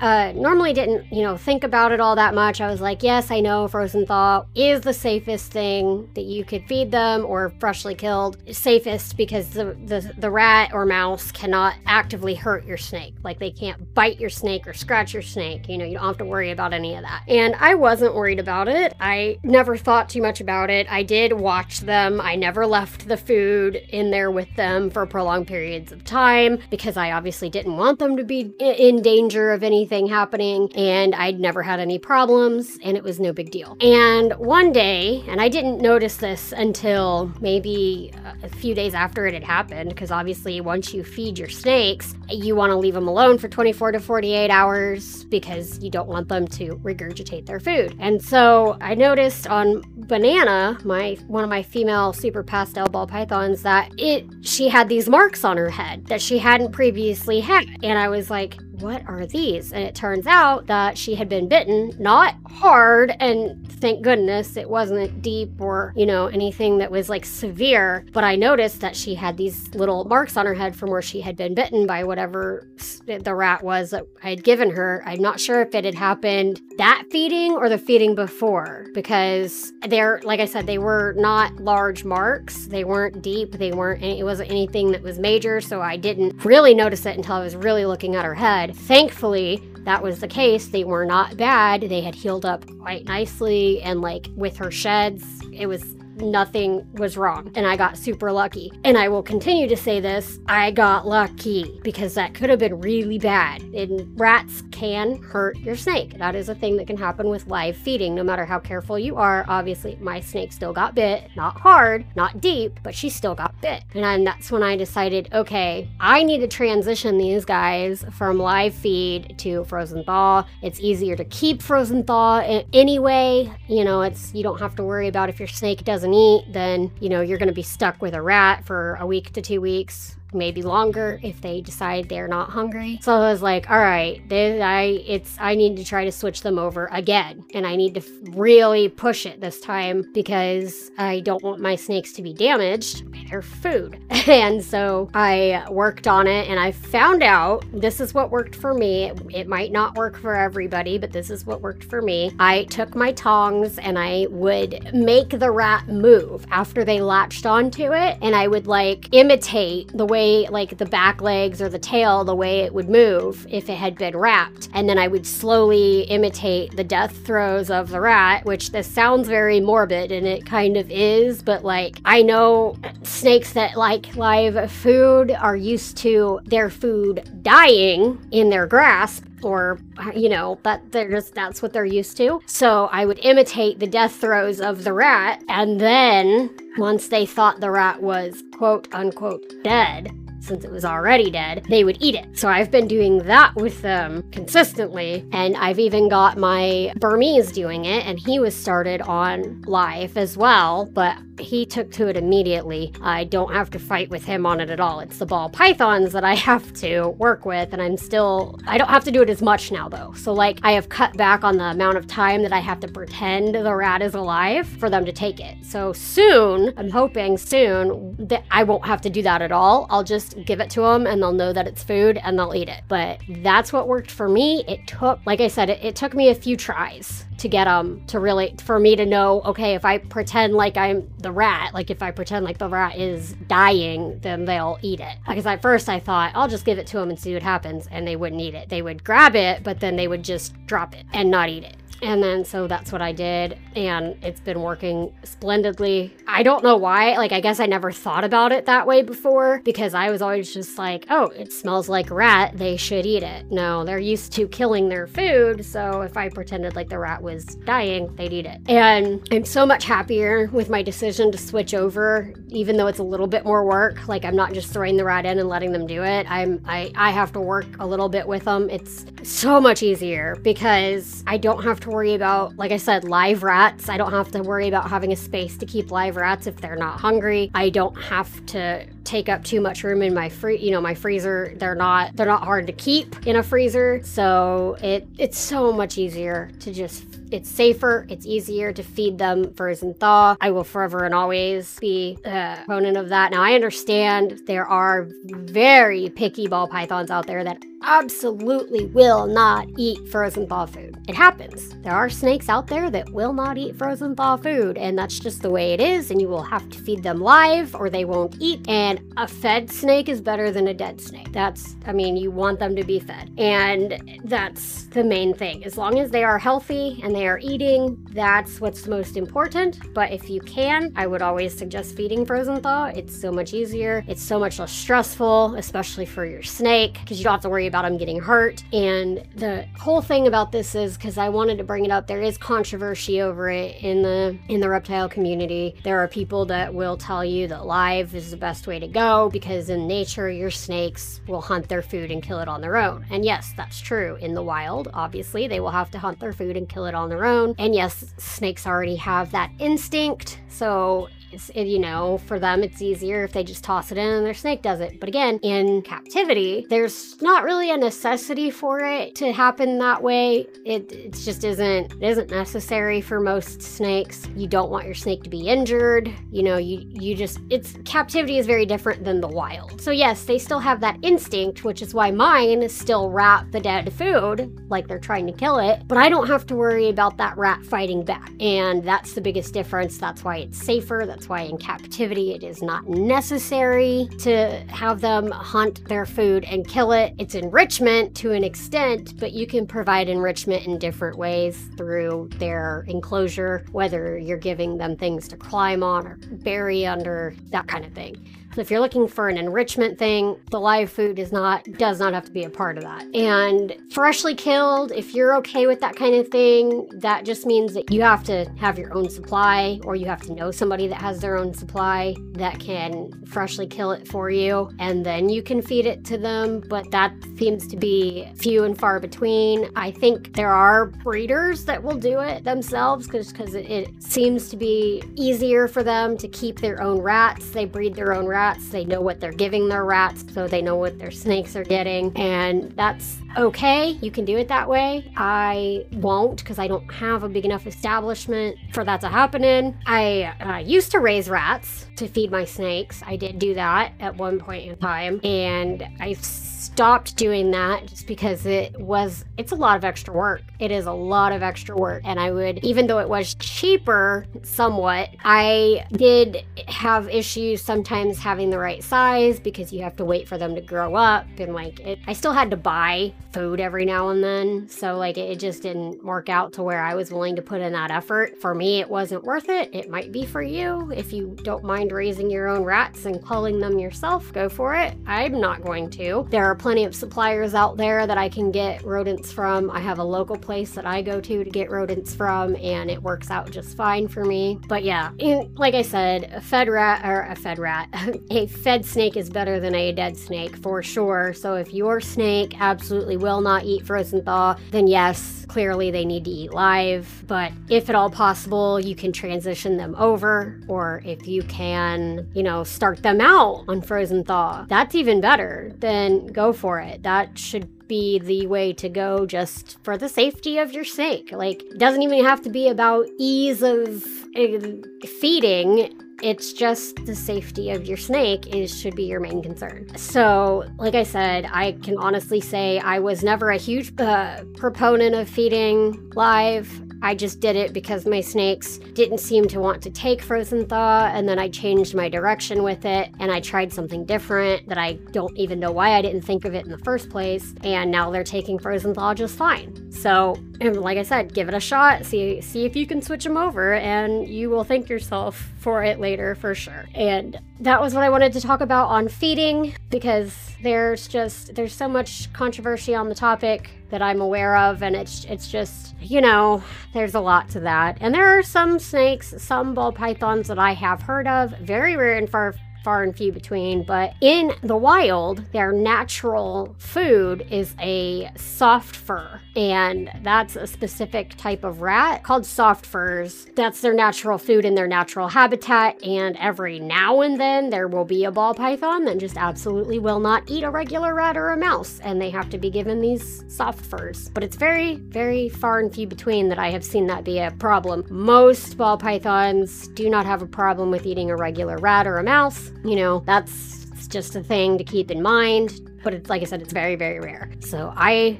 uh, 0.00 0.32
normally 0.32 0.72
didn't, 0.72 1.12
you 1.12 1.22
know, 1.22 1.36
think 1.36 1.64
about 1.64 1.92
it 1.92 2.00
all 2.00 2.16
that 2.16 2.34
much. 2.34 2.60
I 2.60 2.70
was 2.70 2.80
like, 2.80 3.02
yes, 3.02 3.30
I 3.30 3.40
know 3.40 3.68
frozen 3.68 4.06
thaw 4.06 4.44
is 4.54 4.80
the 4.82 4.92
safest 4.92 5.52
thing 5.52 6.08
that 6.14 6.24
you 6.24 6.44
could 6.44 6.66
feed 6.66 6.90
them 6.90 7.24
or 7.26 7.52
freshly 7.60 7.94
killed. 7.94 8.36
Safest 8.54 9.16
because 9.16 9.50
the, 9.50 9.76
the, 9.86 10.12
the 10.18 10.30
rat 10.30 10.70
or 10.72 10.86
mouse 10.86 11.30
cannot 11.32 11.76
actively 11.86 12.34
hurt 12.34 12.64
your 12.64 12.76
snake. 12.76 13.14
Like 13.22 13.38
they 13.38 13.50
can't 13.50 13.94
bite 13.94 14.18
your 14.18 14.30
snake 14.30 14.66
or 14.66 14.72
scratch 14.72 15.12
your 15.12 15.22
snake. 15.22 15.68
You 15.68 15.78
know, 15.78 15.84
you 15.84 15.94
don't 15.94 16.06
have 16.06 16.18
to 16.18 16.24
worry 16.24 16.50
about 16.50 16.72
any 16.72 16.94
of 16.94 17.02
that. 17.02 17.24
And 17.28 17.54
I 17.56 17.74
wasn't 17.74 18.14
worried 18.14 18.40
about 18.40 18.68
it. 18.68 18.94
I 19.00 19.38
never 19.42 19.76
thought 19.76 20.08
too 20.08 20.22
much 20.22 20.40
about 20.40 20.70
it. 20.70 20.86
I 20.90 21.02
did 21.02 21.32
watch 21.32 21.80
them. 21.80 22.20
I 22.20 22.36
never 22.36 22.66
left 22.66 23.08
the 23.08 23.16
food 23.16 23.76
in 23.76 24.10
there 24.10 24.30
with 24.30 24.54
them 24.56 24.90
for 24.90 25.06
prolonged 25.06 25.46
periods 25.46 25.92
of 25.92 26.04
time 26.04 26.58
because 26.70 26.91
I 26.96 27.12
obviously 27.12 27.50
didn't 27.50 27.76
want 27.76 27.98
them 27.98 28.16
to 28.16 28.24
be 28.24 28.52
in 28.58 29.02
danger 29.02 29.52
of 29.52 29.62
anything 29.62 30.06
happening, 30.06 30.70
and 30.74 31.14
I'd 31.14 31.40
never 31.40 31.62
had 31.62 31.80
any 31.80 31.98
problems, 31.98 32.78
and 32.82 32.96
it 32.96 33.02
was 33.02 33.20
no 33.20 33.32
big 33.32 33.50
deal. 33.50 33.76
And 33.80 34.32
one 34.34 34.72
day, 34.72 35.24
and 35.28 35.40
I 35.40 35.48
didn't 35.48 35.80
notice 35.80 36.16
this 36.16 36.52
until 36.52 37.32
maybe 37.40 38.12
uh, 38.24 38.32
a 38.42 38.48
few 38.48 38.74
days 38.74 38.94
after 38.94 39.26
it 39.26 39.34
had 39.34 39.44
happened, 39.44 39.90
because 39.90 40.10
obviously, 40.10 40.60
once 40.60 40.92
you 40.94 41.04
feed 41.04 41.38
your 41.38 41.48
snakes, 41.48 42.14
you 42.28 42.54
want 42.56 42.70
to 42.70 42.76
leave 42.76 42.94
them 42.94 43.08
alone 43.08 43.38
for 43.38 43.48
24 43.48 43.92
to 43.92 44.00
48 44.00 44.50
hours 44.50 45.24
because 45.24 45.82
you 45.82 45.90
don't 45.90 46.08
want 46.08 46.28
them 46.28 46.46
to 46.48 46.76
regurgitate 46.76 47.46
their 47.46 47.60
food. 47.60 47.96
And 47.98 48.22
so 48.22 48.76
I 48.80 48.94
noticed 48.94 49.46
on 49.46 49.82
Banana, 49.96 50.78
my 50.84 51.16
one 51.26 51.44
of 51.44 51.50
my 51.50 51.62
female 51.62 52.12
super 52.12 52.42
pastel 52.42 52.88
ball 52.88 53.06
pythons, 53.06 53.62
that 53.62 53.90
it 53.98 54.26
she 54.42 54.68
had 54.68 54.88
these 54.88 55.08
marks 55.08 55.44
on 55.44 55.56
her 55.56 55.70
head 55.70 56.06
that 56.06 56.20
she 56.20 56.38
hadn't 56.38 56.72
previously 56.82 57.38
had. 57.38 57.64
And 57.84 57.96
I 57.96 58.08
was 58.08 58.28
like, 58.28 58.56
what 58.82 59.06
are 59.08 59.26
these? 59.26 59.72
And 59.72 59.82
it 59.82 59.94
turns 59.94 60.26
out 60.26 60.66
that 60.66 60.98
she 60.98 61.14
had 61.14 61.28
been 61.28 61.48
bitten, 61.48 61.92
not 61.98 62.34
hard, 62.46 63.14
and 63.20 63.70
thank 63.80 64.02
goodness 64.02 64.56
it 64.56 64.68
wasn't 64.68 65.22
deep 65.22 65.60
or, 65.60 65.92
you 65.96 66.06
know, 66.06 66.26
anything 66.26 66.78
that 66.78 66.90
was 66.90 67.08
like 67.08 67.24
severe. 67.24 68.04
But 68.12 68.24
I 68.24 68.36
noticed 68.36 68.80
that 68.80 68.96
she 68.96 69.14
had 69.14 69.36
these 69.36 69.74
little 69.74 70.04
marks 70.04 70.36
on 70.36 70.46
her 70.46 70.54
head 70.54 70.76
from 70.76 70.90
where 70.90 71.02
she 71.02 71.20
had 71.20 71.36
been 71.36 71.54
bitten 71.54 71.86
by 71.86 72.04
whatever 72.04 72.68
the 73.06 73.34
rat 73.34 73.62
was 73.62 73.90
that 73.90 74.04
I 74.22 74.30
had 74.30 74.44
given 74.44 74.70
her. 74.70 75.02
I'm 75.06 75.20
not 75.20 75.40
sure 75.40 75.62
if 75.62 75.74
it 75.74 75.84
had 75.84 75.94
happened 75.94 76.60
that 76.78 77.04
feeding 77.10 77.52
or 77.52 77.68
the 77.68 77.78
feeding 77.78 78.14
before 78.14 78.86
because 78.94 79.72
they're, 79.88 80.20
like 80.24 80.40
I 80.40 80.46
said, 80.46 80.66
they 80.66 80.78
were 80.78 81.14
not 81.16 81.54
large 81.56 82.04
marks. 82.04 82.66
They 82.66 82.84
weren't 82.84 83.22
deep. 83.22 83.52
They 83.52 83.72
weren't, 83.72 84.02
it 84.02 84.24
wasn't 84.24 84.50
anything 84.50 84.92
that 84.92 85.02
was 85.02 85.18
major. 85.18 85.60
So 85.60 85.80
I 85.82 85.96
didn't 85.96 86.44
really 86.44 86.74
notice 86.74 87.04
it 87.06 87.16
until 87.16 87.36
I 87.36 87.42
was 87.42 87.56
really 87.56 87.84
looking 87.84 88.16
at 88.16 88.24
her 88.24 88.34
head. 88.34 88.71
Thankfully, 88.72 89.62
that 89.84 90.02
was 90.02 90.20
the 90.20 90.28
case. 90.28 90.68
They 90.68 90.84
were 90.84 91.04
not 91.04 91.36
bad. 91.36 91.82
They 91.82 92.00
had 92.00 92.14
healed 92.14 92.46
up 92.46 92.64
quite 92.80 93.04
nicely, 93.04 93.82
and 93.82 94.00
like 94.00 94.28
with 94.36 94.56
her 94.56 94.70
sheds, 94.70 95.24
it 95.52 95.66
was 95.66 95.96
nothing 96.16 96.86
was 96.94 97.16
wrong 97.16 97.50
and 97.54 97.66
I 97.66 97.76
got 97.76 97.96
super 97.96 98.32
lucky. 98.32 98.72
And 98.84 98.96
I 98.96 99.08
will 99.08 99.22
continue 99.22 99.68
to 99.68 99.76
say 99.76 100.00
this 100.00 100.38
I 100.46 100.70
got 100.70 101.06
lucky 101.06 101.80
because 101.82 102.14
that 102.14 102.34
could 102.34 102.50
have 102.50 102.58
been 102.58 102.80
really 102.80 103.18
bad. 103.18 103.62
And 103.62 104.08
rats 104.18 104.62
can 104.70 105.22
hurt 105.22 105.58
your 105.58 105.76
snake. 105.76 106.18
That 106.18 106.34
is 106.34 106.48
a 106.48 106.54
thing 106.54 106.76
that 106.76 106.86
can 106.86 106.96
happen 106.96 107.28
with 107.28 107.46
live 107.46 107.76
feeding, 107.76 108.14
no 108.14 108.24
matter 108.24 108.44
how 108.44 108.58
careful 108.58 108.98
you 108.98 109.16
are. 109.16 109.44
Obviously, 109.48 109.96
my 110.00 110.20
snake 110.20 110.52
still 110.52 110.72
got 110.72 110.94
bit, 110.94 111.30
not 111.36 111.60
hard, 111.60 112.04
not 112.16 112.40
deep, 112.40 112.78
but 112.82 112.94
she 112.94 113.08
still 113.08 113.34
got 113.34 113.58
bit. 113.60 113.84
And 113.94 114.26
that's 114.26 114.50
when 114.50 114.62
I 114.62 114.76
decided 114.76 115.28
okay, 115.32 115.88
I 116.00 116.22
need 116.22 116.38
to 116.38 116.48
transition 116.48 117.18
these 117.18 117.44
guys 117.44 118.04
from 118.12 118.38
live 118.38 118.74
feed 118.74 119.38
to 119.38 119.64
frozen 119.64 120.04
thaw. 120.04 120.44
It's 120.62 120.80
easier 120.80 121.16
to 121.16 121.24
keep 121.24 121.62
frozen 121.62 122.04
thaw 122.04 122.40
anyway. 122.72 123.52
You 123.68 123.84
know, 123.84 124.02
it's 124.02 124.34
you 124.34 124.42
don't 124.42 124.60
have 124.60 124.74
to 124.76 124.84
worry 124.84 125.08
about 125.08 125.28
if 125.28 125.38
your 125.38 125.48
snake 125.48 125.84
doesn't 125.84 126.01
doesn't 126.02 126.14
eat, 126.14 126.52
then, 126.52 126.90
you 126.98 127.08
know, 127.08 127.20
you're 127.20 127.38
going 127.38 127.48
to 127.48 127.54
be 127.54 127.62
stuck 127.62 128.02
with 128.02 128.12
a 128.12 128.20
rat 128.20 128.64
for 128.64 128.96
a 128.96 129.06
week 129.06 129.32
to 129.32 129.40
two 129.40 129.60
weeks 129.60 130.16
maybe 130.34 130.62
longer 130.62 131.20
if 131.22 131.40
they 131.40 131.60
decide 131.60 132.08
they're 132.08 132.28
not 132.28 132.50
hungry. 132.50 132.98
So 133.02 133.12
I 133.12 133.30
was 133.30 133.42
like, 133.42 133.70
all 133.70 133.78
right, 133.78 134.20
I 134.30 135.02
it's 135.06 135.36
I 135.38 135.54
need 135.54 135.76
to 135.76 135.84
try 135.84 136.04
to 136.04 136.12
switch 136.12 136.42
them 136.42 136.58
over 136.58 136.88
again, 136.92 137.44
and 137.54 137.66
I 137.66 137.76
need 137.76 137.94
to 137.94 138.02
really 138.32 138.88
push 138.88 139.26
it 139.26 139.40
this 139.40 139.60
time 139.60 140.10
because 140.12 140.90
I 140.98 141.20
don't 141.20 141.42
want 141.42 141.60
my 141.60 141.76
snakes 141.76 142.12
to 142.14 142.22
be 142.22 142.32
damaged 142.32 143.10
by 143.10 143.24
their 143.28 143.42
food. 143.42 143.98
And 144.28 144.64
so 144.64 145.10
I 145.14 145.66
worked 145.68 146.06
on 146.06 146.28
it, 146.28 146.48
and 146.48 146.58
I 146.58 146.70
found 146.70 147.24
out 147.24 147.64
this 147.72 148.00
is 148.00 148.14
what 148.14 148.30
worked 148.30 148.54
for 148.54 148.72
me. 148.72 149.06
It, 149.06 149.20
it 149.34 149.48
might 149.48 149.72
not 149.72 149.96
work 149.96 150.16
for 150.16 150.36
everybody, 150.36 150.96
but 150.96 151.10
this 151.10 151.28
is 151.28 151.44
what 151.44 151.60
worked 151.60 151.82
for 151.82 152.00
me. 152.00 152.32
I 152.38 152.64
took 152.64 152.94
my 152.94 153.10
tongs 153.12 153.78
and 153.78 153.98
I 153.98 154.28
would 154.30 154.94
make 154.94 155.30
the 155.30 155.50
rat 155.50 155.88
move 155.88 156.46
after 156.52 156.84
they 156.84 157.00
latched 157.00 157.46
onto 157.46 157.92
it, 157.92 158.16
and 158.22 158.36
I 158.36 158.46
would 158.46 158.68
like 158.68 159.08
imitate 159.12 159.90
the 159.92 160.06
way 160.06 160.21
way, 160.22 160.48
like 160.48 160.78
the 160.78 160.86
back 160.86 161.20
legs 161.20 161.60
or 161.60 161.68
the 161.68 161.78
tail, 161.78 162.24
the 162.24 162.34
way 162.34 162.60
it 162.60 162.72
would 162.72 162.88
move 162.88 163.46
if 163.50 163.68
it 163.68 163.76
had 163.76 163.96
been 163.96 164.16
wrapped. 164.16 164.68
And 164.72 164.88
then 164.88 164.98
I 164.98 165.08
would 165.08 165.26
slowly 165.26 166.02
imitate 166.02 166.76
the 166.76 166.84
death 166.84 167.24
throes 167.24 167.70
of 167.70 167.90
the 167.90 168.00
rat, 168.00 168.44
which 168.44 168.70
this 168.70 168.86
sounds 168.86 169.28
very 169.28 169.60
morbid 169.60 170.12
and 170.12 170.26
it 170.26 170.46
kind 170.46 170.76
of 170.76 170.90
is, 170.90 171.42
but 171.42 171.64
like 171.64 171.98
I 172.04 172.22
know 172.22 172.76
snakes 173.02 173.52
that 173.54 173.76
like 173.76 174.14
live 174.16 174.70
food 174.70 175.30
are 175.32 175.56
used 175.56 175.96
to 175.98 176.40
their 176.44 176.70
food 176.70 177.42
dying 177.42 178.18
in 178.30 178.50
their 178.50 178.66
grasp 178.66 179.24
or 179.44 179.78
you 180.14 180.28
know 180.28 180.58
that 180.62 180.92
they're 180.92 181.10
just 181.10 181.34
that's 181.34 181.62
what 181.62 181.72
they're 181.72 181.84
used 181.84 182.16
to. 182.18 182.40
So 182.46 182.88
i 182.92 183.04
would 183.04 183.18
imitate 183.22 183.78
the 183.78 183.86
death 183.86 184.14
throes 184.16 184.60
of 184.60 184.84
the 184.84 184.92
rat. 184.92 185.42
And 185.48 185.80
then 185.80 186.50
once 186.78 187.08
they 187.08 187.26
thought 187.26 187.60
the 187.60 187.70
rat 187.70 188.02
was 188.02 188.42
quote 188.56 188.88
unquote 188.94 189.44
dead 189.62 190.16
since 190.42 190.64
it 190.64 190.70
was 190.70 190.84
already 190.84 191.30
dead, 191.30 191.64
they 191.68 191.84
would 191.84 191.98
eat 192.00 192.14
it. 192.14 192.38
So 192.38 192.48
I've 192.48 192.70
been 192.70 192.88
doing 192.88 193.18
that 193.24 193.54
with 193.54 193.80
them 193.82 194.28
consistently. 194.32 195.26
And 195.32 195.56
I've 195.56 195.78
even 195.78 196.08
got 196.08 196.36
my 196.36 196.92
Burmese 196.96 197.52
doing 197.52 197.84
it, 197.84 198.04
and 198.06 198.18
he 198.18 198.38
was 198.38 198.54
started 198.54 199.00
on 199.02 199.62
life 199.62 200.16
as 200.16 200.36
well. 200.36 200.90
But 200.92 201.16
he 201.38 201.64
took 201.66 201.90
to 201.92 202.08
it 202.08 202.16
immediately. 202.16 202.92
I 203.02 203.24
don't 203.24 203.52
have 203.52 203.70
to 203.70 203.78
fight 203.78 204.10
with 204.10 204.24
him 204.24 204.46
on 204.46 204.60
it 204.60 204.70
at 204.70 204.80
all. 204.80 205.00
It's 205.00 205.18
the 205.18 205.26
ball 205.26 205.48
pythons 205.48 206.12
that 206.12 206.24
I 206.24 206.34
have 206.52 206.72
to 206.74 207.08
work 207.10 207.44
with, 207.44 207.72
and 207.72 207.80
I'm 207.80 207.96
still, 207.96 208.58
I 208.66 208.78
don't 208.78 208.90
have 208.90 209.04
to 209.04 209.10
do 209.10 209.22
it 209.22 209.30
as 209.30 209.42
much 209.42 209.70
now 209.70 209.88
though. 209.88 210.12
So, 210.14 210.32
like, 210.32 210.58
I 210.62 210.72
have 210.72 210.88
cut 210.88 211.16
back 211.16 211.44
on 211.44 211.56
the 211.56 211.64
amount 211.64 211.96
of 211.96 212.06
time 212.06 212.42
that 212.42 212.52
I 212.52 212.60
have 212.60 212.80
to 212.80 212.88
pretend 212.88 213.54
the 213.54 213.74
rat 213.74 214.02
is 214.02 214.14
alive 214.14 214.66
for 214.66 214.90
them 214.90 215.04
to 215.04 215.12
take 215.12 215.40
it. 215.40 215.56
So, 215.64 215.92
soon, 215.92 216.72
I'm 216.76 216.90
hoping 216.90 217.38
soon 217.38 218.16
that 218.18 218.44
I 218.50 218.64
won't 218.64 218.86
have 218.86 219.00
to 219.02 219.10
do 219.10 219.22
that 219.22 219.42
at 219.42 219.52
all. 219.52 219.86
I'll 219.90 220.04
just 220.04 220.31
give 220.34 220.60
it 220.60 220.70
to 220.70 220.80
them 220.80 221.06
and 221.06 221.22
they'll 221.22 221.32
know 221.32 221.52
that 221.52 221.66
it's 221.66 221.82
food 221.82 222.18
and 222.22 222.38
they'll 222.38 222.54
eat 222.54 222.68
it. 222.68 222.82
But 222.88 223.20
that's 223.28 223.72
what 223.72 223.88
worked 223.88 224.10
for 224.10 224.28
me. 224.28 224.64
It 224.68 224.86
took, 224.86 225.20
like 225.26 225.40
I 225.40 225.48
said, 225.48 225.70
it, 225.70 225.82
it 225.82 225.96
took 225.96 226.14
me 226.14 226.28
a 226.28 226.34
few 226.34 226.56
tries 226.56 227.24
to 227.42 227.48
get 227.48 227.64
them 227.64 228.02
to 228.06 228.18
really, 228.18 228.54
for 228.62 228.78
me 228.78 228.96
to 228.96 229.04
know, 229.04 229.42
okay, 229.42 229.74
if 229.74 229.84
I 229.84 229.98
pretend 229.98 230.54
like 230.54 230.76
I'm 230.76 231.08
the 231.18 231.32
rat, 231.32 231.74
like 231.74 231.90
if 231.90 232.02
I 232.02 232.10
pretend 232.10 232.44
like 232.44 232.58
the 232.58 232.68
rat 232.68 232.96
is 232.96 233.34
dying, 233.48 234.18
then 234.20 234.44
they'll 234.44 234.78
eat 234.80 235.00
it. 235.00 235.16
Because 235.26 235.46
at 235.46 235.60
first 235.60 235.88
I 235.88 235.98
thought, 235.98 236.32
I'll 236.34 236.48
just 236.48 236.64
give 236.64 236.78
it 236.78 236.86
to 236.88 236.98
them 236.98 237.10
and 237.10 237.18
see 237.18 237.34
what 237.34 237.42
happens. 237.42 237.88
And 237.90 238.06
they 238.06 238.16
wouldn't 238.16 238.40
eat 238.40 238.54
it. 238.54 238.68
They 238.68 238.80
would 238.80 239.04
grab 239.04 239.34
it, 239.34 239.62
but 239.62 239.80
then 239.80 239.96
they 239.96 240.08
would 240.08 240.22
just 240.22 240.54
drop 240.66 240.94
it 240.94 241.04
and 241.12 241.30
not 241.30 241.48
eat 241.48 241.64
it. 241.64 241.76
And 242.02 242.20
then 242.20 242.44
so 242.44 242.66
that's 242.66 242.90
what 242.90 243.00
I 243.00 243.12
did, 243.12 243.56
and 243.76 244.16
it's 244.24 244.40
been 244.40 244.60
working 244.60 245.14
splendidly. 245.22 246.12
I 246.26 246.42
don't 246.42 246.64
know 246.64 246.76
why. 246.76 247.16
Like, 247.16 247.30
I 247.30 247.38
guess 247.38 247.60
I 247.60 247.66
never 247.66 247.92
thought 247.92 248.24
about 248.24 248.50
it 248.50 248.66
that 248.66 248.88
way 248.88 249.02
before 249.02 249.60
because 249.64 249.94
I 249.94 250.10
was 250.10 250.20
always 250.20 250.52
just 250.52 250.76
like, 250.76 251.06
oh, 251.10 251.26
it 251.26 251.52
smells 251.52 251.88
like 251.88 252.10
rat. 252.10 252.58
They 252.58 252.76
should 252.76 253.06
eat 253.06 253.22
it. 253.22 253.52
No, 253.52 253.84
they're 253.84 254.00
used 254.00 254.32
to 254.32 254.48
killing 254.48 254.88
their 254.88 255.06
food. 255.06 255.64
So 255.64 256.00
if 256.00 256.16
I 256.16 256.28
pretended 256.28 256.74
like 256.74 256.88
the 256.88 256.98
rat 256.98 257.22
was 257.22 257.31
dying, 257.64 258.14
they'd 258.16 258.32
eat 258.32 258.46
it. 258.46 258.60
And 258.68 259.26
I'm 259.30 259.44
so 259.44 259.66
much 259.66 259.84
happier 259.84 260.48
with 260.52 260.70
my 260.70 260.82
decision 260.82 261.32
to 261.32 261.38
switch 261.38 261.74
over, 261.74 262.32
even 262.48 262.76
though 262.76 262.86
it's 262.86 262.98
a 262.98 263.04
little 263.04 263.26
bit 263.26 263.44
more 263.44 263.64
work. 263.64 264.08
Like, 264.08 264.24
I'm 264.24 264.36
not 264.36 264.52
just 264.52 264.72
throwing 264.72 264.96
the 264.96 265.04
rat 265.04 265.26
in 265.26 265.38
and 265.38 265.48
letting 265.48 265.72
them 265.72 265.86
do 265.86 266.02
it. 266.02 266.30
I'm, 266.30 266.62
I, 266.66 266.92
I 266.94 267.10
have 267.10 267.32
to 267.32 267.40
work 267.40 267.66
a 267.78 267.86
little 267.86 268.08
bit 268.08 268.26
with 268.26 268.44
them. 268.44 268.68
It's 268.70 269.06
so 269.22 269.60
much 269.60 269.82
easier 269.82 270.36
because 270.42 271.24
I 271.26 271.38
don't 271.38 271.62
have 271.62 271.80
to 271.80 271.90
worry 271.90 272.14
about, 272.14 272.56
like 272.56 272.72
I 272.72 272.76
said, 272.76 273.04
live 273.04 273.42
rats. 273.42 273.88
I 273.88 273.96
don't 273.96 274.12
have 274.12 274.30
to 274.32 274.42
worry 274.42 274.68
about 274.68 274.88
having 274.88 275.12
a 275.12 275.16
space 275.16 275.56
to 275.58 275.66
keep 275.66 275.90
live 275.90 276.16
rats 276.16 276.46
if 276.46 276.56
they're 276.56 276.76
not 276.76 277.00
hungry. 277.00 277.50
I 277.54 277.70
don't 277.70 277.94
have 278.00 278.44
to 278.46 278.86
take 279.04 279.28
up 279.28 279.44
too 279.44 279.60
much 279.60 279.82
room 279.82 280.02
in 280.02 280.14
my 280.14 280.28
free 280.28 280.58
you 280.58 280.70
know 280.70 280.80
my 280.80 280.94
freezer 280.94 281.54
they're 281.56 281.74
not 281.74 282.14
they're 282.16 282.26
not 282.26 282.44
hard 282.44 282.66
to 282.66 282.72
keep 282.72 283.26
in 283.26 283.36
a 283.36 283.42
freezer 283.42 284.00
so 284.04 284.76
it 284.80 285.06
it's 285.18 285.38
so 285.38 285.72
much 285.72 285.98
easier 285.98 286.50
to 286.60 286.72
just 286.72 287.21
it's 287.32 287.48
safer 287.48 288.06
it's 288.08 288.26
easier 288.26 288.72
to 288.72 288.82
feed 288.82 289.18
them 289.18 289.52
frozen 289.54 289.94
thaw. 289.94 290.36
I 290.40 290.50
will 290.50 290.64
forever 290.64 291.04
and 291.04 291.14
always 291.14 291.78
be 291.80 292.18
uh, 292.24 292.28
a 292.30 292.56
proponent 292.66 292.96
of 292.96 293.08
that. 293.08 293.30
Now 293.30 293.42
i 293.42 293.54
understand 293.54 294.40
there 294.46 294.66
are 294.66 295.08
very 295.24 296.10
picky 296.10 296.46
ball 296.46 296.68
pythons 296.68 297.10
out 297.10 297.26
there 297.26 297.44
that 297.44 297.64
absolutely 297.84 298.86
will 298.86 299.26
not 299.26 299.68
eat 299.76 300.08
frozen 300.08 300.46
thaw 300.46 300.66
food. 300.66 300.96
It 301.08 301.14
happens. 301.14 301.74
There 301.82 301.92
are 301.92 302.08
snakes 302.08 302.48
out 302.48 302.66
there 302.66 302.90
that 302.90 303.10
will 303.10 303.32
not 303.32 303.58
eat 303.58 303.76
frozen 303.76 304.14
thaw 304.14 304.36
food, 304.36 304.78
and 304.78 304.96
that's 304.96 305.18
just 305.18 305.42
the 305.42 305.50
way 305.50 305.72
it 305.72 305.80
is, 305.80 306.10
and 306.10 306.20
you 306.20 306.28
will 306.28 306.42
have 306.42 306.68
to 306.70 306.78
feed 306.78 307.02
them 307.02 307.20
live 307.20 307.74
or 307.74 307.90
they 307.90 308.04
won't 308.04 308.36
eat. 308.38 308.68
And 308.68 309.12
a 309.16 309.26
fed 309.26 309.70
snake 309.70 310.08
is 310.08 310.20
better 310.20 310.50
than 310.50 310.68
a 310.68 310.74
dead 310.74 311.00
snake. 311.00 311.32
That's, 311.32 311.74
I 311.86 311.92
mean, 311.92 312.16
you 312.16 312.30
want 312.30 312.58
them 312.60 312.76
to 312.76 312.84
be 312.84 313.00
fed. 313.00 313.32
And 313.38 314.20
that's 314.24 314.84
the 314.86 315.02
main 315.02 315.34
thing. 315.34 315.64
As 315.64 315.76
long 315.76 315.98
as 315.98 316.10
they 316.10 316.22
are 316.22 316.38
healthy 316.38 317.00
and 317.02 317.14
they 317.14 317.26
are 317.26 317.38
eating, 317.38 317.98
that's 318.12 318.60
what's 318.60 318.86
most 318.86 319.16
important. 319.16 319.92
But 319.94 320.12
if 320.12 320.30
you 320.30 320.40
can, 320.40 320.92
I 320.96 321.06
would 321.06 321.22
always 321.22 321.56
suggest 321.56 321.96
feeding 321.96 322.24
frozen 322.24 322.60
thaw. 322.60 322.92
It's 322.94 323.18
so 323.18 323.32
much 323.32 323.54
easier, 323.54 324.04
it's 324.06 324.22
so 324.22 324.38
much 324.38 324.58
less 324.58 324.70
stressful, 324.70 325.56
especially 325.56 326.06
for 326.06 326.24
your 326.24 326.42
snake, 326.42 326.98
because 327.00 327.18
you 327.18 327.24
don't 327.24 327.32
have 327.32 327.40
to 327.42 327.48
worry 327.48 327.66
about 327.72 327.84
them 327.84 327.96
getting 327.96 328.20
hurt. 328.20 328.62
And 328.70 329.26
the 329.34 329.66
whole 329.80 330.02
thing 330.02 330.26
about 330.26 330.52
this 330.52 330.74
is 330.74 330.98
because 330.98 331.16
I 331.16 331.30
wanted 331.30 331.56
to 331.56 331.64
bring 331.64 331.86
it 331.86 331.90
up, 331.90 332.06
there 332.06 332.20
is 332.20 332.36
controversy 332.36 333.22
over 333.22 333.48
it 333.48 333.82
in 333.82 334.02
the 334.02 334.36
in 334.48 334.60
the 334.60 334.68
reptile 334.68 335.08
community. 335.08 335.74
There 335.82 335.98
are 335.98 336.06
people 336.06 336.44
that 336.46 336.74
will 336.74 336.98
tell 336.98 337.24
you 337.24 337.48
that 337.48 337.64
live 337.64 338.14
is 338.14 338.30
the 338.30 338.36
best 338.36 338.66
way 338.66 338.78
to 338.78 338.86
go 338.86 339.30
because 339.32 339.70
in 339.70 339.86
nature 339.86 340.30
your 340.30 340.50
snakes 340.50 341.22
will 341.26 341.40
hunt 341.40 341.70
their 341.70 341.80
food 341.80 342.10
and 342.10 342.22
kill 342.22 342.40
it 342.40 342.48
on 342.48 342.60
their 342.60 342.76
own. 342.76 343.06
And 343.08 343.24
yes, 343.24 343.54
that's 343.56 343.80
true. 343.80 344.16
In 344.16 344.34
the 344.34 344.42
wild, 344.42 344.88
obviously, 344.92 345.48
they 345.48 345.60
will 345.60 345.70
have 345.70 345.90
to 345.92 345.98
hunt 345.98 346.20
their 346.20 346.34
food 346.34 346.58
and 346.58 346.68
kill 346.68 346.84
it 346.84 346.94
on 346.94 347.08
their 347.08 347.24
own. 347.24 347.54
And 347.58 347.74
yes, 347.74 348.12
snakes 348.18 348.66
already 348.66 348.96
have 348.96 349.32
that 349.32 349.50
instinct. 349.58 350.38
So 350.48 351.08
it, 351.32 351.66
you 351.66 351.78
know, 351.78 352.18
for 352.26 352.38
them, 352.38 352.62
it's 352.62 352.82
easier 352.82 353.24
if 353.24 353.32
they 353.32 353.44
just 353.44 353.64
toss 353.64 353.92
it 353.92 353.98
in 353.98 354.06
and 354.06 354.26
their 354.26 354.34
snake 354.34 354.62
does 354.62 354.80
it. 354.80 355.00
But 355.00 355.08
again, 355.08 355.38
in 355.42 355.82
captivity, 355.82 356.66
there's 356.68 357.20
not 357.22 357.44
really 357.44 357.70
a 357.70 357.76
necessity 357.76 358.50
for 358.50 358.80
it 358.80 359.14
to 359.16 359.32
happen 359.32 359.78
that 359.78 360.02
way. 360.02 360.46
It, 360.64 360.92
it 360.92 361.12
just 361.12 361.44
isn't 361.44 361.92
it 361.92 362.02
isn't 362.02 362.30
necessary 362.30 363.00
for 363.00 363.20
most 363.20 363.62
snakes. 363.62 364.28
You 364.36 364.46
don't 364.46 364.70
want 364.70 364.86
your 364.86 364.94
snake 364.94 365.22
to 365.24 365.30
be 365.30 365.48
injured. 365.48 366.12
You 366.30 366.42
know, 366.42 366.56
you 366.56 366.86
you 366.92 367.14
just 367.14 367.40
it's 367.50 367.76
captivity 367.84 368.38
is 368.38 368.46
very 368.46 368.66
different 368.66 369.04
than 369.04 369.20
the 369.20 369.28
wild. 369.28 369.80
So 369.80 369.90
yes, 369.90 370.24
they 370.24 370.38
still 370.38 370.60
have 370.60 370.80
that 370.80 370.98
instinct, 371.02 371.64
which 371.64 371.82
is 371.82 371.94
why 371.94 372.10
mine 372.10 372.68
still 372.68 373.10
wrap 373.10 373.50
the 373.50 373.60
dead 373.60 373.92
food 373.92 374.60
like 374.68 374.88
they're 374.88 374.98
trying 374.98 375.26
to 375.26 375.32
kill 375.32 375.58
it. 375.58 375.82
But 375.86 375.98
I 375.98 376.08
don't 376.08 376.26
have 376.28 376.46
to 376.46 376.56
worry 376.56 376.88
about 376.88 377.16
that 377.18 377.36
rat 377.36 377.64
fighting 377.64 378.04
back, 378.04 378.30
and 378.40 378.84
that's 378.84 379.12
the 379.14 379.20
biggest 379.20 379.52
difference. 379.54 379.98
That's 379.98 380.24
why 380.24 380.38
it's 380.38 380.58
safer. 380.58 381.04
That's 381.06 381.21
that's 381.22 381.28
why 381.28 381.42
in 381.42 381.56
captivity 381.56 382.34
it 382.34 382.42
is 382.42 382.62
not 382.62 382.88
necessary 382.88 384.08
to 384.18 384.48
have 384.68 385.00
them 385.00 385.30
hunt 385.30 385.86
their 385.88 386.04
food 386.04 386.42
and 386.42 386.66
kill 386.66 386.90
it. 386.90 387.14
It's 387.16 387.36
enrichment 387.36 388.16
to 388.16 388.32
an 388.32 388.42
extent, 388.42 389.20
but 389.20 389.30
you 389.30 389.46
can 389.46 389.64
provide 389.64 390.08
enrichment 390.08 390.66
in 390.66 390.80
different 390.80 391.16
ways 391.16 391.70
through 391.76 392.28
their 392.38 392.84
enclosure, 392.88 393.64
whether 393.70 394.18
you're 394.18 394.36
giving 394.36 394.78
them 394.78 394.96
things 394.96 395.28
to 395.28 395.36
climb 395.36 395.84
on 395.84 396.08
or 396.08 396.18
bury 396.42 396.84
under, 396.86 397.36
that 397.50 397.68
kind 397.68 397.84
of 397.84 397.92
thing. 397.92 398.16
So 398.54 398.60
if 398.60 398.70
you're 398.70 398.80
looking 398.80 399.08
for 399.08 399.30
an 399.30 399.38
enrichment 399.38 399.98
thing, 399.98 400.38
the 400.50 400.60
live 400.60 400.92
food 400.92 401.18
is 401.18 401.32
not 401.32 401.64
does 401.78 401.98
not 401.98 402.12
have 402.12 402.26
to 402.26 402.30
be 402.30 402.44
a 402.44 402.50
part 402.50 402.76
of 402.76 402.84
that. 402.84 403.02
And 403.14 403.74
freshly 403.90 404.34
killed, 404.34 404.92
if 404.92 405.14
you're 405.14 405.34
okay 405.36 405.66
with 405.66 405.80
that 405.80 405.96
kind 405.96 406.14
of 406.14 406.28
thing, 406.28 406.86
that 406.96 407.24
just 407.24 407.46
means 407.46 407.72
that 407.72 407.90
you 407.90 408.02
have 408.02 408.22
to 408.24 408.44
have 408.58 408.78
your 408.78 408.92
own 408.94 409.08
supply 409.08 409.80
or 409.84 409.96
you 409.96 410.04
have 410.04 410.20
to 410.22 410.34
know 410.34 410.50
somebody 410.50 410.86
that 410.88 411.00
has 411.00 411.20
their 411.20 411.38
own 411.38 411.54
supply 411.54 412.14
that 412.32 412.60
can 412.60 413.10
freshly 413.24 413.66
kill 413.66 413.90
it 413.92 414.06
for 414.06 414.28
you 414.28 414.70
and 414.78 415.06
then 415.06 415.30
you 415.30 415.42
can 415.42 415.62
feed 415.62 415.86
it 415.86 416.04
to 416.04 416.18
them, 416.18 416.62
but 416.68 416.90
that 416.90 417.14
seems 417.38 417.66
to 417.68 417.76
be 417.76 418.28
few 418.36 418.64
and 418.64 418.78
far 418.78 419.00
between. 419.00 419.70
I 419.76 419.92
think 419.92 420.34
there 420.34 420.50
are 420.50 420.86
breeders 420.86 421.64
that 421.64 421.82
will 421.82 421.96
do 421.96 422.20
it 422.20 422.44
themselves 422.44 423.06
because 423.06 423.54
it, 423.54 423.70
it 423.70 424.02
seems 424.02 424.50
to 424.50 424.58
be 424.58 425.02
easier 425.16 425.68
for 425.68 425.82
them 425.82 426.18
to 426.18 426.28
keep 426.28 426.60
their 426.60 426.82
own 426.82 427.00
rats. 427.00 427.48
They 427.50 427.64
breed 427.64 427.94
their 427.94 428.12
own 428.12 428.26
rats 428.26 428.41
rats. 428.42 428.70
They 428.70 428.84
know 428.84 429.00
what 429.00 429.20
they're 429.20 429.30
giving 429.30 429.68
their 429.68 429.84
rats, 429.84 430.24
so 430.34 430.48
they 430.48 430.62
know 430.62 430.74
what 430.74 430.98
their 430.98 431.12
snakes 431.12 431.54
are 431.54 431.62
getting. 431.62 432.10
And 432.16 432.72
that's 432.72 433.18
okay. 433.36 433.90
You 434.02 434.10
can 434.10 434.24
do 434.24 434.36
it 434.38 434.48
that 434.48 434.68
way. 434.68 435.12
I 435.16 435.86
won't 435.92 436.38
because 436.38 436.58
I 436.58 436.68
don't 436.68 436.90
have 436.92 437.22
a 437.22 437.28
big 437.28 437.44
enough 437.44 437.66
establishment 437.66 438.56
for 438.72 438.84
that 438.84 439.00
to 439.02 439.08
happen 439.08 439.44
in. 439.44 439.78
I 439.86 440.34
uh, 440.40 440.58
used 440.58 440.90
to 440.92 441.00
raise 441.00 441.28
rats 441.28 441.86
to 441.96 442.08
feed 442.08 442.30
my 442.30 442.44
snakes. 442.44 443.02
I 443.06 443.16
did 443.16 443.38
do 443.38 443.54
that 443.54 443.92
at 444.00 444.16
one 444.16 444.38
point 444.38 444.68
in 444.68 444.76
time, 444.78 445.20
and 445.24 445.86
I've 446.00 446.24
stopped 446.62 447.16
doing 447.16 447.50
that 447.50 447.86
just 447.86 448.06
because 448.06 448.46
it 448.46 448.78
was 448.80 449.24
it's 449.36 449.50
a 449.50 449.54
lot 449.54 449.76
of 449.76 449.84
extra 449.84 450.14
work. 450.14 450.42
It 450.60 450.70
is 450.70 450.86
a 450.86 450.92
lot 450.92 451.32
of 451.32 451.42
extra 451.42 451.76
work 451.76 452.02
and 452.04 452.20
I 452.20 452.30
would 452.30 452.64
even 452.64 452.86
though 452.86 452.98
it 452.98 453.08
was 453.08 453.34
cheaper 453.34 454.26
somewhat, 454.42 455.10
I 455.24 455.84
did 455.92 456.44
have 456.68 457.08
issues 457.08 457.62
sometimes 457.62 458.18
having 458.18 458.50
the 458.50 458.58
right 458.58 458.82
size 458.82 459.40
because 459.40 459.72
you 459.72 459.82
have 459.82 459.96
to 459.96 460.04
wait 460.04 460.28
for 460.28 460.38
them 460.38 460.54
to 460.54 460.60
grow 460.60 460.94
up 460.94 461.26
and 461.38 461.52
like 461.52 461.80
it, 461.80 461.98
I 462.06 462.12
still 462.12 462.32
had 462.32 462.50
to 462.52 462.56
buy 462.56 463.12
food 463.32 463.60
every 463.60 463.84
now 463.84 464.10
and 464.10 464.22
then. 464.22 464.68
So 464.68 464.96
like 464.96 465.18
it 465.18 465.38
just 465.38 465.62
didn't 465.62 466.04
work 466.04 466.28
out 466.28 466.52
to 466.54 466.62
where 466.62 466.82
I 466.82 466.94
was 466.94 467.12
willing 467.12 467.36
to 467.36 467.42
put 467.42 467.60
in 467.60 467.72
that 467.72 467.90
effort. 467.90 468.38
For 468.38 468.54
me 468.54 468.80
it 468.80 468.88
wasn't 468.88 469.24
worth 469.24 469.48
it. 469.48 469.70
It 469.74 469.90
might 469.90 470.12
be 470.12 470.24
for 470.24 470.42
you 470.42 470.92
if 470.94 471.12
you 471.12 471.36
don't 471.42 471.64
mind 471.64 471.92
raising 471.92 472.30
your 472.30 472.48
own 472.48 472.62
rats 472.62 473.06
and 473.06 473.24
culling 473.24 473.58
them 473.58 473.78
yourself, 473.78 474.32
go 474.32 474.48
for 474.48 474.74
it. 474.74 474.94
I'm 475.06 475.40
not 475.40 475.62
going 475.62 475.90
to. 475.90 476.26
There 476.30 476.44
are 476.44 476.54
plenty 476.54 476.84
of 476.84 476.94
suppliers 476.94 477.54
out 477.54 477.76
there 477.76 478.06
that 478.06 478.18
I 478.18 478.28
can 478.28 478.50
get 478.50 478.84
rodents 478.84 479.32
from. 479.32 479.70
I 479.70 479.80
have 479.80 479.98
a 479.98 480.04
local 480.04 480.36
place 480.36 480.72
that 480.72 480.86
I 480.86 481.02
go 481.02 481.20
to 481.20 481.44
to 481.44 481.50
get 481.50 481.70
rodents 481.70 482.14
from, 482.14 482.56
and 482.56 482.90
it 482.90 483.02
works 483.02 483.30
out 483.30 483.50
just 483.50 483.76
fine 483.76 484.08
for 484.08 484.24
me. 484.24 484.58
But 484.68 484.84
yeah, 484.84 485.10
like 485.56 485.74
I 485.74 485.82
said, 485.82 486.30
a 486.32 486.40
fed 486.40 486.68
rat 486.68 487.04
or 487.04 487.22
a 487.22 487.34
fed 487.34 487.58
rat, 487.58 487.88
a 488.30 488.46
fed 488.46 488.84
snake 488.84 489.16
is 489.16 489.30
better 489.30 489.60
than 489.60 489.74
a 489.74 489.92
dead 489.92 490.16
snake 490.16 490.56
for 490.56 490.82
sure. 490.82 491.32
So 491.32 491.56
if 491.56 491.72
your 491.72 492.00
snake 492.00 492.60
absolutely 492.60 493.16
will 493.22 493.40
not 493.40 493.64
eat 493.64 493.86
frozen 493.86 494.22
thaw, 494.22 494.56
then 494.70 494.86
yes, 494.86 495.46
clearly 495.48 495.90
they 495.90 496.04
need 496.04 496.24
to 496.24 496.30
eat 496.30 496.52
live. 496.52 497.24
But 497.26 497.52
if 497.68 497.88
at 497.88 497.94
all 497.94 498.10
possible, 498.10 498.80
you 498.80 498.94
can 498.94 499.12
transition 499.12 499.76
them 499.76 499.94
over, 499.96 500.60
or 500.68 501.02
if 501.04 501.26
you 501.26 501.42
can, 501.44 502.28
you 502.34 502.42
know, 502.42 502.64
start 502.64 503.02
them 503.02 503.20
out 503.20 503.64
on 503.68 503.80
frozen 503.80 504.24
thaw, 504.24 504.66
that's 504.68 504.94
even 504.94 505.20
better. 505.20 505.72
Then 505.76 506.26
go 506.26 506.52
for 506.52 506.80
it. 506.80 507.02
That 507.02 507.38
should 507.38 507.88
be 507.88 508.18
the 508.18 508.46
way 508.46 508.72
to 508.72 508.88
go 508.88 509.26
just 509.26 509.76
for 509.82 509.98
the 509.98 510.08
safety 510.08 510.58
of 510.58 510.72
your 510.72 510.84
snake. 510.84 511.30
Like, 511.32 511.62
it 511.62 511.78
doesn't 511.78 512.02
even 512.02 512.24
have 512.24 512.40
to 512.42 512.50
be 512.50 512.68
about 512.68 513.06
ease 513.18 513.62
of 513.62 514.04
uh, 514.34 515.06
feeding. 515.20 515.92
It's 516.22 516.52
just 516.52 517.04
the 517.04 517.16
safety 517.16 517.70
of 517.70 517.84
your 517.84 517.96
snake 517.96 518.54
is 518.54 518.80
should 518.80 518.94
be 518.94 519.02
your 519.02 519.18
main 519.18 519.42
concern. 519.42 519.88
So, 519.96 520.64
like 520.78 520.94
I 520.94 521.02
said, 521.02 521.48
I 521.52 521.72
can 521.82 521.98
honestly 521.98 522.40
say 522.40 522.78
I 522.78 523.00
was 523.00 523.24
never 523.24 523.50
a 523.50 523.56
huge 523.56 523.92
uh, 523.98 524.44
proponent 524.56 525.16
of 525.16 525.28
feeding 525.28 526.12
live 526.14 526.68
I 527.02 527.16
just 527.16 527.40
did 527.40 527.56
it 527.56 527.72
because 527.72 528.06
my 528.06 528.20
snakes 528.20 528.78
didn't 528.78 529.18
seem 529.18 529.48
to 529.48 529.60
want 529.60 529.82
to 529.82 529.90
take 529.90 530.22
frozen 530.22 530.66
thaw, 530.66 531.10
and 531.12 531.28
then 531.28 531.38
I 531.38 531.48
changed 531.48 531.94
my 531.94 532.08
direction 532.08 532.62
with 532.62 532.84
it 532.84 533.10
and 533.18 533.30
I 533.32 533.40
tried 533.40 533.72
something 533.72 534.04
different 534.04 534.68
that 534.68 534.78
I 534.78 534.94
don't 535.10 535.36
even 535.36 535.58
know 535.58 535.72
why 535.72 535.94
I 535.94 536.02
didn't 536.02 536.22
think 536.22 536.44
of 536.44 536.54
it 536.54 536.64
in 536.64 536.70
the 536.70 536.78
first 536.78 537.10
place, 537.10 537.54
and 537.64 537.90
now 537.90 538.10
they're 538.10 538.22
taking 538.22 538.58
frozen 538.58 538.94
thaw 538.94 539.14
just 539.14 539.36
fine. 539.36 539.90
So, 539.90 540.36
like 540.60 540.96
I 540.96 541.02
said, 541.02 541.34
give 541.34 541.48
it 541.48 541.54
a 541.54 541.60
shot, 541.60 542.06
see 542.06 542.40
see 542.40 542.64
if 542.64 542.76
you 542.76 542.86
can 542.86 543.02
switch 543.02 543.24
them 543.24 543.36
over, 543.36 543.74
and 543.74 544.28
you 544.28 544.48
will 544.48 544.64
thank 544.64 544.88
yourself 544.88 545.50
for 545.58 545.82
it 545.82 545.98
later 545.98 546.36
for 546.36 546.54
sure. 546.54 546.86
And 546.94 547.38
that 547.60 547.80
was 547.80 547.94
what 547.94 548.04
I 548.04 548.10
wanted 548.10 548.32
to 548.34 548.40
talk 548.40 548.60
about 548.60 548.88
on 548.88 549.08
feeding 549.08 549.74
because 549.90 550.52
there's 550.62 551.08
just 551.08 551.54
there's 551.54 551.74
so 551.74 551.88
much 551.88 552.32
controversy 552.32 552.94
on 552.94 553.08
the 553.08 553.14
topic 553.14 553.70
that 553.92 554.02
I'm 554.02 554.20
aware 554.22 554.56
of 554.56 554.82
and 554.82 554.96
it's 554.96 555.24
it's 555.26 555.48
just 555.48 555.94
you 556.00 556.20
know 556.20 556.64
there's 556.94 557.14
a 557.14 557.20
lot 557.20 557.50
to 557.50 557.60
that. 557.60 557.98
And 558.00 558.14
there 558.14 558.38
are 558.38 558.42
some 558.42 558.78
snakes 558.78 559.34
some 559.38 559.74
ball 559.74 559.92
pythons 559.92 560.48
that 560.48 560.58
I 560.58 560.72
have 560.72 561.02
heard 561.02 561.28
of 561.28 561.50
very 561.58 561.94
rare 561.94 562.16
and 562.16 562.28
far 562.28 562.54
far 562.82 563.02
and 563.02 563.16
few 563.16 563.32
between. 563.32 563.84
But 563.84 564.14
in 564.20 564.52
the 564.62 564.76
wild, 564.76 565.42
their 565.52 565.72
natural 565.72 566.74
food 566.78 567.46
is 567.50 567.74
a 567.80 568.30
soft 568.36 568.96
fur, 568.96 569.40
and 569.56 570.10
that's 570.22 570.56
a 570.56 570.66
specific 570.66 571.36
type 571.36 571.64
of 571.64 571.82
rat 571.82 572.22
called 572.22 572.46
soft 572.46 572.86
furs. 572.86 573.46
That's 573.54 573.80
their 573.80 573.94
natural 573.94 574.38
food 574.38 574.64
in 574.64 574.74
their 574.74 574.88
natural 574.88 575.28
habitat, 575.28 576.02
and 576.04 576.36
every 576.36 576.78
now 576.78 577.20
and 577.20 577.40
then 577.40 577.70
there 577.70 577.88
will 577.88 578.04
be 578.04 578.24
a 578.24 578.30
ball 578.30 578.54
python 578.54 579.04
that 579.04 579.18
just 579.18 579.36
absolutely 579.36 579.98
will 579.98 580.20
not 580.20 580.44
eat 580.48 580.64
a 580.64 580.70
regular 580.70 581.14
rat 581.14 581.36
or 581.36 581.50
a 581.50 581.56
mouse, 581.56 582.00
and 582.00 582.20
they 582.20 582.30
have 582.30 582.50
to 582.50 582.58
be 582.58 582.70
given 582.70 583.00
these 583.00 583.44
soft 583.48 583.84
furs. 583.84 584.28
But 584.30 584.44
it's 584.44 584.56
very, 584.56 584.96
very 584.96 585.48
far 585.48 585.78
and 585.78 585.92
few 585.92 586.06
between 586.06 586.48
that 586.48 586.58
I 586.58 586.70
have 586.70 586.84
seen 586.84 587.06
that 587.06 587.24
be 587.24 587.38
a 587.38 587.50
problem. 587.52 588.04
Most 588.10 588.76
ball 588.76 588.98
pythons 588.98 589.88
do 589.88 590.10
not 590.10 590.26
have 590.26 590.42
a 590.42 590.46
problem 590.46 590.90
with 590.90 591.06
eating 591.06 591.30
a 591.30 591.36
regular 591.36 591.78
rat 591.78 592.06
or 592.06 592.18
a 592.18 592.22
mouse 592.24 592.71
you 592.84 592.96
know, 592.96 593.22
that's 593.26 593.82
just 594.12 594.36
a 594.36 594.42
thing 594.42 594.78
to 594.78 594.84
keep 594.84 595.10
in 595.10 595.22
mind. 595.22 595.80
But 596.04 596.14
it's 596.14 596.28
like 596.28 596.42
I 596.42 596.44
said, 596.44 596.60
it's 596.60 596.72
very, 596.72 596.96
very 596.96 597.20
rare. 597.20 597.50
So 597.60 597.92
I, 597.96 598.38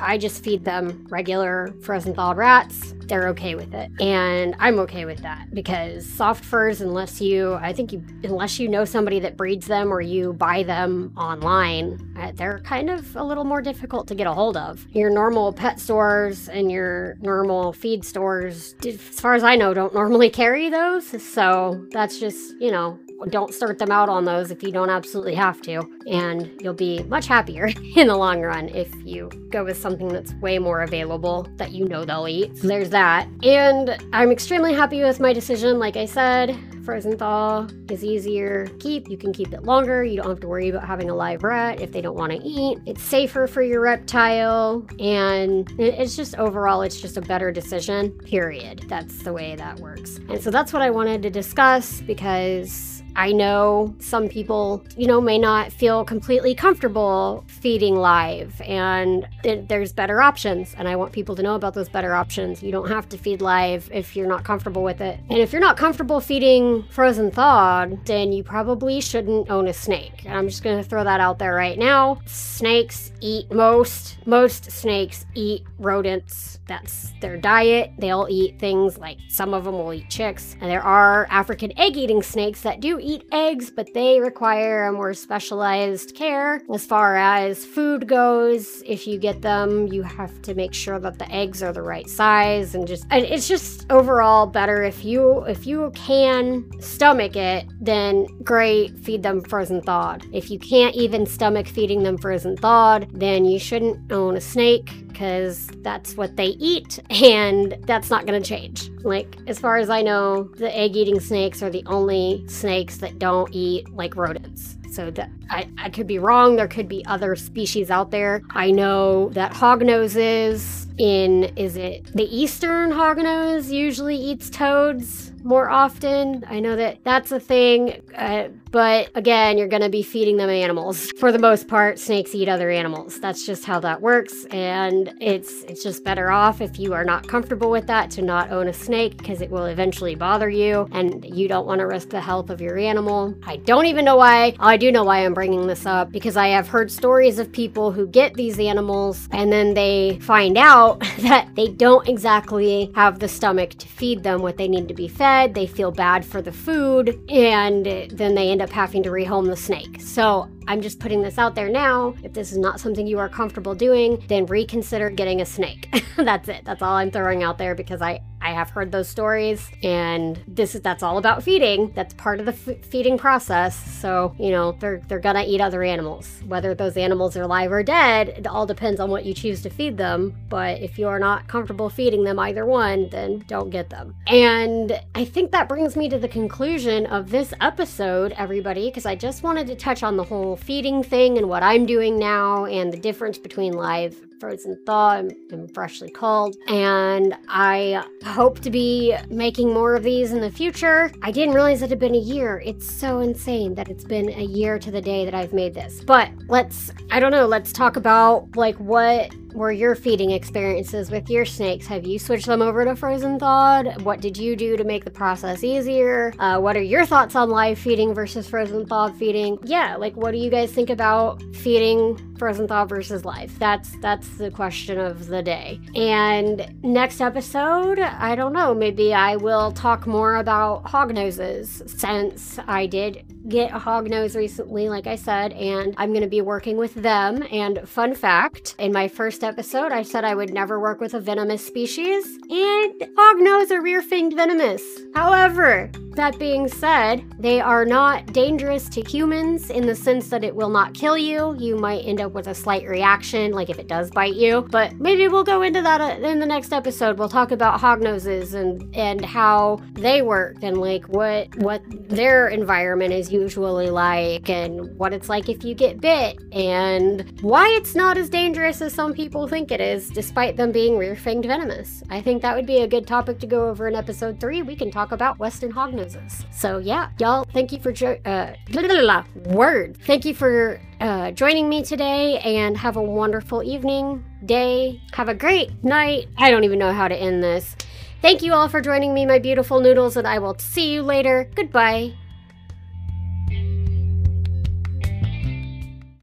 I 0.00 0.16
just 0.16 0.44
feed 0.44 0.64
them 0.64 1.06
regular 1.10 1.74
frozen 1.82 2.14
thawed 2.14 2.36
rats. 2.36 2.94
They're 3.06 3.28
okay 3.28 3.54
with 3.54 3.74
it, 3.74 3.90
and 4.00 4.54
I'm 4.58 4.78
okay 4.78 5.04
with 5.04 5.18
that 5.18 5.52
because 5.52 6.08
soft 6.08 6.42
furs, 6.42 6.80
unless 6.80 7.20
you, 7.20 7.54
I 7.54 7.72
think 7.74 7.92
you, 7.92 8.02
unless 8.22 8.58
you 8.58 8.66
know 8.66 8.86
somebody 8.86 9.20
that 9.20 9.36
breeds 9.36 9.66
them 9.66 9.92
or 9.92 10.00
you 10.00 10.32
buy 10.32 10.62
them 10.62 11.12
online, 11.14 12.14
uh, 12.18 12.32
they're 12.34 12.60
kind 12.60 12.88
of 12.88 13.14
a 13.14 13.22
little 13.22 13.44
more 13.44 13.60
difficult 13.60 14.08
to 14.08 14.14
get 14.14 14.26
a 14.26 14.32
hold 14.32 14.56
of. 14.56 14.86
Your 14.92 15.10
normal 15.10 15.52
pet 15.52 15.80
stores 15.80 16.48
and 16.48 16.72
your 16.72 17.16
normal 17.20 17.74
feed 17.74 18.06
stores, 18.06 18.74
as 18.86 18.96
far 18.96 19.34
as 19.34 19.44
I 19.44 19.56
know, 19.56 19.74
don't 19.74 19.92
normally 19.92 20.30
carry 20.44 20.70
those. 20.70 21.22
So 21.22 21.86
that's 21.90 22.18
just, 22.18 22.54
you 22.58 22.70
know, 22.70 22.98
don't 23.28 23.54
start 23.54 23.78
them 23.78 23.90
out 23.90 24.08
on 24.08 24.24
those 24.24 24.50
if 24.50 24.62
you 24.62 24.72
don't 24.72 24.90
absolutely 24.90 25.34
have 25.34 25.60
to. 25.62 25.82
And 26.06 26.60
you'll 26.60 26.74
be 26.74 27.02
much 27.04 27.26
happier 27.26 27.66
in 27.96 28.08
the 28.08 28.16
long 28.16 28.42
run 28.42 28.68
if 28.70 28.92
you 29.04 29.30
go 29.50 29.64
with 29.64 29.76
something 29.76 30.08
that's 30.08 30.34
way 30.34 30.58
more 30.58 30.82
available 30.82 31.48
that 31.56 31.72
you 31.72 31.86
know 31.86 32.04
they'll 32.04 32.28
eat. 32.28 32.56
So 32.58 32.68
there's 32.68 32.90
that. 32.90 33.28
And 33.42 33.96
I'm 34.12 34.30
extremely 34.30 34.74
happy 34.74 35.02
with 35.02 35.20
my 35.20 35.32
decision. 35.32 35.78
Like 35.78 35.96
I 35.96 36.06
said, 36.06 36.58
frozen 36.84 37.16
thaw 37.16 37.66
is 37.88 38.04
easier 38.04 38.66
to 38.66 38.74
keep. 38.74 39.08
You 39.08 39.16
can 39.16 39.32
keep 39.32 39.52
it 39.52 39.62
longer. 39.64 40.04
You 40.04 40.16
don't 40.16 40.28
have 40.28 40.40
to 40.40 40.48
worry 40.48 40.68
about 40.68 40.86
having 40.86 41.08
a 41.08 41.14
live 41.14 41.42
rat 41.42 41.80
if 41.80 41.92
they 41.92 42.00
don't 42.00 42.16
want 42.16 42.32
to 42.32 42.38
eat. 42.38 42.78
It's 42.86 43.02
safer 43.02 43.46
for 43.46 43.62
your 43.62 43.80
reptile. 43.80 44.86
And 45.00 45.68
it's 45.78 46.16
just 46.16 46.36
overall, 46.36 46.82
it's 46.82 47.00
just 47.00 47.16
a 47.16 47.22
better 47.22 47.50
decision, 47.50 48.10
period. 48.20 48.84
That's 48.88 49.22
the 49.22 49.32
way 49.32 49.56
that 49.56 49.80
works. 49.80 50.18
And 50.28 50.42
so 50.42 50.50
that's 50.50 50.72
what 50.72 50.82
I 50.82 50.90
wanted 50.90 51.22
to 51.22 51.30
discuss 51.30 52.00
because 52.02 53.02
I 53.16 53.30
know 53.32 53.94
some 54.00 54.28
people, 54.28 54.84
you 54.96 55.06
know, 55.06 55.20
may 55.20 55.38
not 55.38 55.72
feel 55.72 55.93
completely 56.02 56.54
comfortable 56.54 57.44
feeding 57.46 57.94
live, 57.94 58.60
and 58.62 59.28
th- 59.42 59.68
there's 59.68 59.92
better 59.92 60.22
options. 60.22 60.74
And 60.76 60.88
I 60.88 60.96
want 60.96 61.12
people 61.12 61.36
to 61.36 61.42
know 61.42 61.54
about 61.54 61.74
those 61.74 61.90
better 61.90 62.14
options. 62.14 62.62
You 62.62 62.72
don't 62.72 62.88
have 62.88 63.08
to 63.10 63.18
feed 63.18 63.42
live 63.42 63.90
if 63.92 64.16
you're 64.16 64.26
not 64.26 64.42
comfortable 64.44 64.82
with 64.82 65.00
it. 65.02 65.20
And 65.28 65.38
if 65.38 65.52
you're 65.52 65.60
not 65.60 65.76
comfortable 65.76 66.20
feeding 66.20 66.84
frozen 66.90 67.30
thawed, 67.30 68.04
then 68.06 68.32
you 68.32 68.42
probably 68.42 69.00
shouldn't 69.00 69.50
own 69.50 69.68
a 69.68 69.74
snake. 69.74 70.24
And 70.24 70.34
I'm 70.36 70.48
just 70.48 70.62
going 70.62 70.82
to 70.82 70.88
throw 70.88 71.04
that 71.04 71.20
out 71.20 71.38
there 71.38 71.54
right 71.54 71.78
now. 71.78 72.20
Snakes 72.24 73.12
eat 73.20 73.52
most, 73.52 74.16
most 74.26 74.70
snakes 74.70 75.26
eat 75.34 75.64
rodents. 75.78 76.58
That's 76.66 77.12
their 77.20 77.36
diet. 77.36 77.92
They'll 77.98 78.26
eat 78.30 78.58
things 78.58 78.96
like 78.98 79.18
some 79.28 79.52
of 79.52 79.64
them 79.64 79.74
will 79.74 79.92
eat 79.92 80.08
chicks. 80.08 80.56
And 80.60 80.70
there 80.70 80.82
are 80.82 81.26
African 81.30 81.78
egg 81.78 81.96
eating 81.96 82.22
snakes 82.22 82.62
that 82.62 82.80
do 82.80 82.98
eat 83.00 83.24
eggs, 83.32 83.70
but 83.70 83.92
they 83.92 84.20
require 84.20 84.86
a 84.86 84.92
more 84.92 85.14
specialized 85.14 86.14
care 86.14 86.62
as 86.72 86.86
far 86.86 87.16
as 87.16 87.64
food 87.64 88.08
goes. 88.08 88.82
If 88.86 89.06
you 89.06 89.18
get 89.18 89.42
them, 89.42 89.88
you 89.88 90.02
have 90.02 90.40
to 90.42 90.54
make 90.54 90.72
sure 90.72 90.98
that 90.98 91.18
the 91.18 91.30
eggs 91.30 91.62
are 91.62 91.72
the 91.72 91.82
right 91.82 92.08
size 92.08 92.74
and 92.74 92.86
just 92.86 93.06
and 93.10 93.24
it's 93.24 93.48
just 93.48 93.90
overall 93.90 94.46
better 94.46 94.82
if 94.82 95.04
you 95.04 95.44
if 95.44 95.66
you 95.66 95.90
can 95.94 96.64
stomach 96.80 97.36
it, 97.36 97.66
then 97.80 98.26
great, 98.42 98.98
feed 98.98 99.22
them 99.22 99.42
frozen 99.42 99.82
thawed. 99.82 100.24
If 100.32 100.50
you 100.50 100.58
can't 100.58 100.94
even 100.94 101.26
stomach 101.26 101.66
feeding 101.66 102.02
them 102.02 102.16
frozen 102.16 102.56
thawed, 102.56 103.08
then 103.12 103.44
you 103.44 103.58
shouldn't 103.58 104.10
own 104.12 104.36
a 104.36 104.40
snake 104.40 105.03
because 105.14 105.68
that's 105.82 106.16
what 106.16 106.36
they 106.36 106.48
eat 106.58 106.98
and 107.08 107.78
that's 107.82 108.10
not 108.10 108.26
going 108.26 108.42
to 108.42 108.46
change. 108.46 108.90
Like, 109.04 109.36
as 109.46 109.60
far 109.60 109.76
as 109.76 109.88
I 109.88 110.02
know, 110.02 110.42
the 110.42 110.76
egg 110.76 110.96
eating 110.96 111.20
snakes 111.20 111.62
are 111.62 111.70
the 111.70 111.84
only 111.86 112.44
snakes 112.48 112.98
that 112.98 113.20
don't 113.20 113.48
eat 113.54 113.88
like 113.94 114.16
rodents. 114.16 114.76
So 114.94 115.10
that 115.10 115.28
I, 115.50 115.68
I 115.76 115.90
could 115.90 116.06
be 116.06 116.20
wrong. 116.20 116.54
There 116.54 116.68
could 116.68 116.88
be 116.88 117.04
other 117.06 117.34
species 117.34 117.90
out 117.90 118.12
there. 118.12 118.42
I 118.50 118.70
know 118.70 119.30
that 119.30 119.52
hognoses 119.52 120.84
in 120.98 121.44
is 121.56 121.76
it 121.76 122.06
the 122.14 122.24
eastern 122.24 122.92
hognose 122.92 123.68
usually 123.68 124.16
eats 124.16 124.48
toads 124.48 125.32
more 125.44 125.68
often. 125.68 126.42
I 126.48 126.58
know 126.58 126.74
that 126.74 127.04
that's 127.04 127.30
a 127.30 127.38
thing. 127.38 128.02
Uh, 128.16 128.48
but 128.70 129.10
again, 129.14 129.58
you're 129.58 129.68
going 129.68 129.82
to 129.82 129.90
be 129.90 130.02
feeding 130.02 130.38
them 130.38 130.48
animals. 130.48 131.12
For 131.20 131.30
the 131.30 131.38
most 131.38 131.68
part, 131.68 131.98
snakes 131.98 132.34
eat 132.34 132.48
other 132.48 132.70
animals. 132.70 133.20
That's 133.20 133.46
just 133.46 133.64
how 133.64 133.78
that 133.80 134.00
works. 134.00 134.46
And 134.46 135.12
it's 135.20 135.62
it's 135.64 135.82
just 135.82 136.02
better 136.02 136.30
off 136.30 136.60
if 136.60 136.78
you 136.78 136.94
are 136.94 137.04
not 137.04 137.28
comfortable 137.28 137.70
with 137.70 137.86
that 137.86 138.10
to 138.12 138.22
not 138.22 138.50
own 138.50 138.68
a 138.68 138.72
snake 138.72 139.18
because 139.18 139.42
it 139.42 139.50
will 139.50 139.66
eventually 139.66 140.14
bother 140.14 140.48
you 140.48 140.88
and 140.92 141.24
you 141.24 141.46
don't 141.46 141.66
want 141.66 141.80
to 141.80 141.86
risk 141.86 142.08
the 142.08 142.20
health 142.20 142.50
of 142.50 142.60
your 142.60 142.78
animal. 142.78 143.34
I 143.44 143.56
don't 143.56 143.86
even 143.86 144.04
know 144.04 144.16
why. 144.16 144.56
I 144.58 144.76
do 144.84 144.92
know 144.92 145.04
why 145.04 145.24
I'm 145.24 145.34
bringing 145.34 145.68
this 145.68 145.86
up 145.86 146.10
because 146.10 146.36
I 146.36 146.48
have 146.48 146.66
heard 146.66 146.90
stories 146.90 147.38
of 147.38 147.52
people 147.52 147.92
who 147.92 148.08
get 148.08 148.34
these 148.34 148.58
animals 148.58 149.28
and 149.30 149.52
then 149.52 149.74
they 149.74 150.18
find 150.22 150.58
out 150.58 150.98
that 151.20 151.48
they 151.54 151.68
don't 151.68 152.08
exactly 152.08 152.90
have 152.96 153.20
the 153.20 153.28
stomach 153.28 153.70
to 153.74 153.86
feed 153.86 154.24
them 154.24 154.42
what 154.42 154.56
they 154.56 154.66
need 154.66 154.88
to 154.88 154.94
be 154.94 155.06
fed. 155.06 155.54
They 155.54 155.66
feel 155.68 155.92
bad 155.92 156.24
for 156.24 156.42
the 156.42 156.52
food 156.52 157.20
and 157.30 157.86
then 158.10 158.34
they 158.34 158.50
end 158.50 158.62
up 158.62 158.64
up 158.64 158.70
having 158.70 159.02
to 159.04 159.10
rehome 159.10 159.46
the 159.46 159.56
snake. 159.56 160.00
So 160.00 160.48
I'm 160.66 160.80
just 160.80 160.98
putting 160.98 161.22
this 161.22 161.38
out 161.38 161.54
there 161.54 161.68
now. 161.68 162.14
If 162.22 162.32
this 162.32 162.50
is 162.50 162.58
not 162.58 162.80
something 162.80 163.06
you 163.06 163.18
are 163.18 163.28
comfortable 163.28 163.74
doing, 163.74 164.24
then 164.26 164.46
reconsider 164.46 165.10
getting 165.10 165.42
a 165.42 165.46
snake. 165.46 165.94
that's 166.16 166.48
it. 166.48 166.64
That's 166.64 166.82
all 166.82 166.94
I'm 166.94 167.10
throwing 167.10 167.42
out 167.42 167.58
there 167.58 167.74
because 167.74 168.00
I 168.02 168.20
I 168.44 168.52
have 168.52 168.70
heard 168.70 168.92
those 168.92 169.08
stories 169.08 169.70
and 169.82 170.40
this 170.46 170.74
is 170.74 170.82
that's 170.82 171.02
all 171.02 171.18
about 171.18 171.42
feeding. 171.42 171.92
That's 171.94 172.12
part 172.14 172.40
of 172.40 172.46
the 172.46 172.52
f- 172.52 172.84
feeding 172.84 173.16
process. 173.16 173.74
So, 174.00 174.34
you 174.38 174.50
know, 174.50 174.72
they're 174.72 175.00
they're 175.08 175.20
to 175.20 175.44
eat 175.44 175.60
other 175.60 175.82
animals. 175.82 176.42
Whether 176.46 176.74
those 176.74 176.96
animals 176.96 177.36
are 177.36 177.46
live 177.46 177.72
or 177.72 177.82
dead, 177.82 178.28
it 178.28 178.46
all 178.46 178.66
depends 178.66 179.00
on 179.00 179.10
what 179.10 179.24
you 179.24 179.32
choose 179.32 179.62
to 179.62 179.70
feed 179.70 179.96
them, 179.96 180.34
but 180.48 180.80
if 180.80 180.98
you 180.98 181.08
are 181.08 181.18
not 181.18 181.48
comfortable 181.48 181.88
feeding 181.88 182.24
them 182.24 182.38
either 182.38 182.66
one, 182.66 183.08
then 183.08 183.44
don't 183.48 183.70
get 183.70 183.88
them. 183.88 184.14
And 184.26 185.00
I 185.14 185.24
think 185.24 185.50
that 185.52 185.68
brings 185.68 185.96
me 185.96 186.08
to 186.10 186.18
the 186.18 186.28
conclusion 186.28 187.06
of 187.06 187.30
this 187.30 187.54
episode, 187.62 188.32
everybody, 188.36 188.90
because 188.90 189.06
I 189.06 189.16
just 189.16 189.42
wanted 189.42 189.66
to 189.68 189.74
touch 189.74 190.02
on 190.02 190.16
the 190.16 190.24
whole 190.24 190.56
feeding 190.56 191.02
thing 191.02 191.38
and 191.38 191.48
what 191.48 191.62
I'm 191.62 191.86
doing 191.86 192.18
now 192.18 192.66
and 192.66 192.92
the 192.92 192.98
difference 192.98 193.38
between 193.38 193.72
live 193.72 194.16
frozen 194.40 194.78
thaw 194.86 195.18
and, 195.18 195.34
freshly 195.74 196.10
culled. 196.10 196.56
And 196.68 197.36
I 197.48 198.04
hope 198.24 198.60
to 198.60 198.70
be 198.70 199.16
making 199.30 199.72
more 199.72 199.94
of 199.94 200.02
these 200.02 200.32
in 200.32 200.40
the 200.40 200.50
future. 200.50 201.12
I 201.22 201.30
didn't 201.30 201.54
realize 201.54 201.82
it 201.82 201.90
had 201.90 201.98
been 201.98 202.14
a 202.14 202.18
year. 202.18 202.62
It's 202.64 202.90
so 202.90 203.20
insane 203.20 203.74
that 203.74 203.88
it's 203.88 204.04
been 204.04 204.30
a 204.30 204.44
year 204.44 204.78
to 204.78 204.90
the 204.90 205.00
day 205.00 205.24
that 205.24 205.34
I've 205.34 205.52
made 205.52 205.74
this. 205.74 206.02
But 206.02 206.30
let's, 206.48 206.90
I 207.10 207.20
don't 207.20 207.30
know, 207.30 207.46
let's 207.46 207.72
talk 207.72 207.96
about 207.96 208.56
like 208.56 208.76
what 208.76 209.32
were 209.54 209.70
your 209.70 209.94
feeding 209.94 210.32
experiences 210.32 211.10
with 211.10 211.30
your 211.30 211.44
snakes? 211.44 211.86
Have 211.86 212.04
you 212.04 212.18
switched 212.18 212.46
them 212.46 212.60
over 212.60 212.84
to 212.84 212.96
frozen 212.96 213.38
thawed? 213.38 214.02
What 214.02 214.20
did 214.20 214.36
you 214.36 214.56
do 214.56 214.76
to 214.76 214.84
make 214.84 215.04
the 215.04 215.10
process 215.10 215.62
easier? 215.62 216.34
Uh, 216.38 216.58
what 216.58 216.76
are 216.76 216.82
your 216.82 217.06
thoughts 217.06 217.36
on 217.36 217.50
live 217.50 217.78
feeding 217.78 218.12
versus 218.12 218.48
frozen 218.48 218.84
thawed 218.84 219.16
feeding? 219.16 219.58
Yeah, 219.62 219.96
like 219.96 220.16
what 220.16 220.32
do 220.32 220.38
you 220.38 220.50
guys 220.50 220.72
think 220.72 220.90
about 220.90 221.40
feeding 221.54 222.36
frozen 222.36 222.66
thaw 222.66 222.84
versus 222.84 223.24
live? 223.24 223.56
That's 223.58 223.96
that's 223.98 224.23
That's 224.24 224.38
the 224.38 224.50
question 224.50 224.98
of 224.98 225.26
the 225.26 225.42
day. 225.42 225.80
And 225.94 226.82
next 226.82 227.20
episode, 227.20 227.98
I 227.98 228.34
don't 228.34 228.54
know, 228.54 228.74
maybe 228.74 229.12
I 229.12 229.36
will 229.36 229.70
talk 229.70 230.06
more 230.06 230.36
about 230.36 230.86
hog 230.86 231.12
noses 231.12 231.82
since 231.86 232.58
I 232.66 232.86
did 232.86 233.22
get 233.48 233.70
a 233.72 233.78
hognose 233.78 234.36
recently, 234.36 234.88
like 234.88 235.06
I 235.06 235.16
said, 235.16 235.52
and 235.52 235.94
I'm 235.98 236.10
going 236.10 236.22
to 236.22 236.28
be 236.28 236.40
working 236.40 236.76
with 236.76 236.94
them. 236.94 237.46
And 237.50 237.88
fun 237.88 238.14
fact 238.14 238.74
in 238.78 238.92
my 238.92 239.08
first 239.08 239.44
episode, 239.44 239.92
I 239.92 240.02
said 240.02 240.24
I 240.24 240.34
would 240.34 240.52
never 240.52 240.80
work 240.80 241.00
with 241.00 241.14
a 241.14 241.20
venomous 241.20 241.64
species, 241.66 242.24
and 242.50 243.00
hognose 243.16 243.70
are 243.70 243.82
rear 243.82 244.02
fanged 244.02 244.34
venomous. 244.34 244.82
However, 245.14 245.90
that 246.14 246.38
being 246.38 246.68
said, 246.68 247.24
they 247.40 247.60
are 247.60 247.84
not 247.84 248.32
dangerous 248.32 248.88
to 248.90 249.02
humans 249.02 249.70
in 249.70 249.84
the 249.84 249.96
sense 249.96 250.28
that 250.28 250.44
it 250.44 250.54
will 250.54 250.68
not 250.68 250.94
kill 250.94 251.18
you. 251.18 251.56
You 251.58 251.76
might 251.76 252.04
end 252.04 252.20
up 252.20 252.32
with 252.32 252.46
a 252.46 252.54
slight 252.54 252.86
reaction, 252.86 253.50
like 253.50 253.68
if 253.68 253.80
it 253.80 253.88
does 253.88 254.10
bite 254.10 254.34
you. 254.34 254.62
But 254.70 254.94
maybe 255.00 255.26
we'll 255.26 255.44
go 255.44 255.62
into 255.62 255.82
that 255.82 256.00
uh, 256.00 256.26
in 256.26 256.38
the 256.38 256.46
next 256.46 256.72
episode. 256.72 257.18
We'll 257.18 257.28
talk 257.28 257.50
about 257.50 257.80
hognoses 257.80 258.54
and 258.54 258.94
and 258.94 259.24
how 259.24 259.80
they 259.94 260.22
work 260.22 260.62
and 260.62 260.78
like 260.78 261.04
what 261.08 261.54
what 261.56 261.82
their 261.88 262.48
environment 262.48 263.12
is 263.12 263.32
usually 263.34 263.90
like 263.90 264.48
and 264.48 264.96
what 264.98 265.12
it's 265.12 265.28
like 265.28 265.48
if 265.48 265.64
you 265.64 265.74
get 265.74 266.00
bit 266.00 266.38
and 266.52 267.40
why 267.40 267.66
it's 267.78 267.94
not 267.94 268.16
as 268.16 268.28
dangerous 268.28 268.80
as 268.80 268.94
some 268.94 269.12
people 269.12 269.48
think 269.48 269.70
it 269.70 269.80
is, 269.80 270.08
despite 270.10 270.56
them 270.56 270.70
being 270.72 270.96
rear-fanged 270.96 271.46
venomous. 271.46 272.02
I 272.10 272.20
think 272.20 272.42
that 272.42 272.54
would 272.56 272.66
be 272.66 272.78
a 272.78 272.88
good 272.88 273.06
topic 273.06 273.38
to 273.40 273.46
go 273.46 273.68
over 273.68 273.88
in 273.88 273.94
episode 273.94 274.40
three. 274.40 274.62
We 274.62 274.76
can 274.76 274.90
talk 274.90 275.12
about 275.12 275.38
Western 275.38 275.72
hognoses. 275.72 276.32
So 276.52 276.78
yeah, 276.78 277.10
y'all, 277.18 277.44
thank 277.52 277.72
you 277.72 277.80
for 277.80 277.92
jo- 277.92 278.20
uh, 278.24 278.54
blah, 278.70 278.82
blah, 278.82 279.00
blah, 279.00 279.24
word. 279.52 279.96
Thank 280.06 280.24
you 280.24 280.34
for 280.34 280.80
uh, 281.00 281.32
joining 281.32 281.68
me 281.68 281.82
today, 281.82 282.38
and 282.38 282.76
have 282.76 282.96
a 282.96 283.02
wonderful 283.02 283.62
evening, 283.62 284.24
day. 284.44 285.00
Have 285.12 285.28
a 285.28 285.34
great 285.34 285.82
night. 285.84 286.28
I 286.38 286.50
don't 286.50 286.64
even 286.64 286.78
know 286.78 286.92
how 286.92 287.08
to 287.08 287.16
end 287.16 287.42
this. 287.42 287.76
Thank 288.22 288.42
you 288.42 288.54
all 288.54 288.68
for 288.68 288.80
joining 288.80 289.12
me, 289.12 289.26
my 289.26 289.38
beautiful 289.38 289.80
noodles, 289.80 290.16
and 290.16 290.26
I 290.26 290.38
will 290.38 290.56
see 290.58 290.94
you 290.94 291.02
later. 291.02 291.50
Goodbye. 291.54 292.14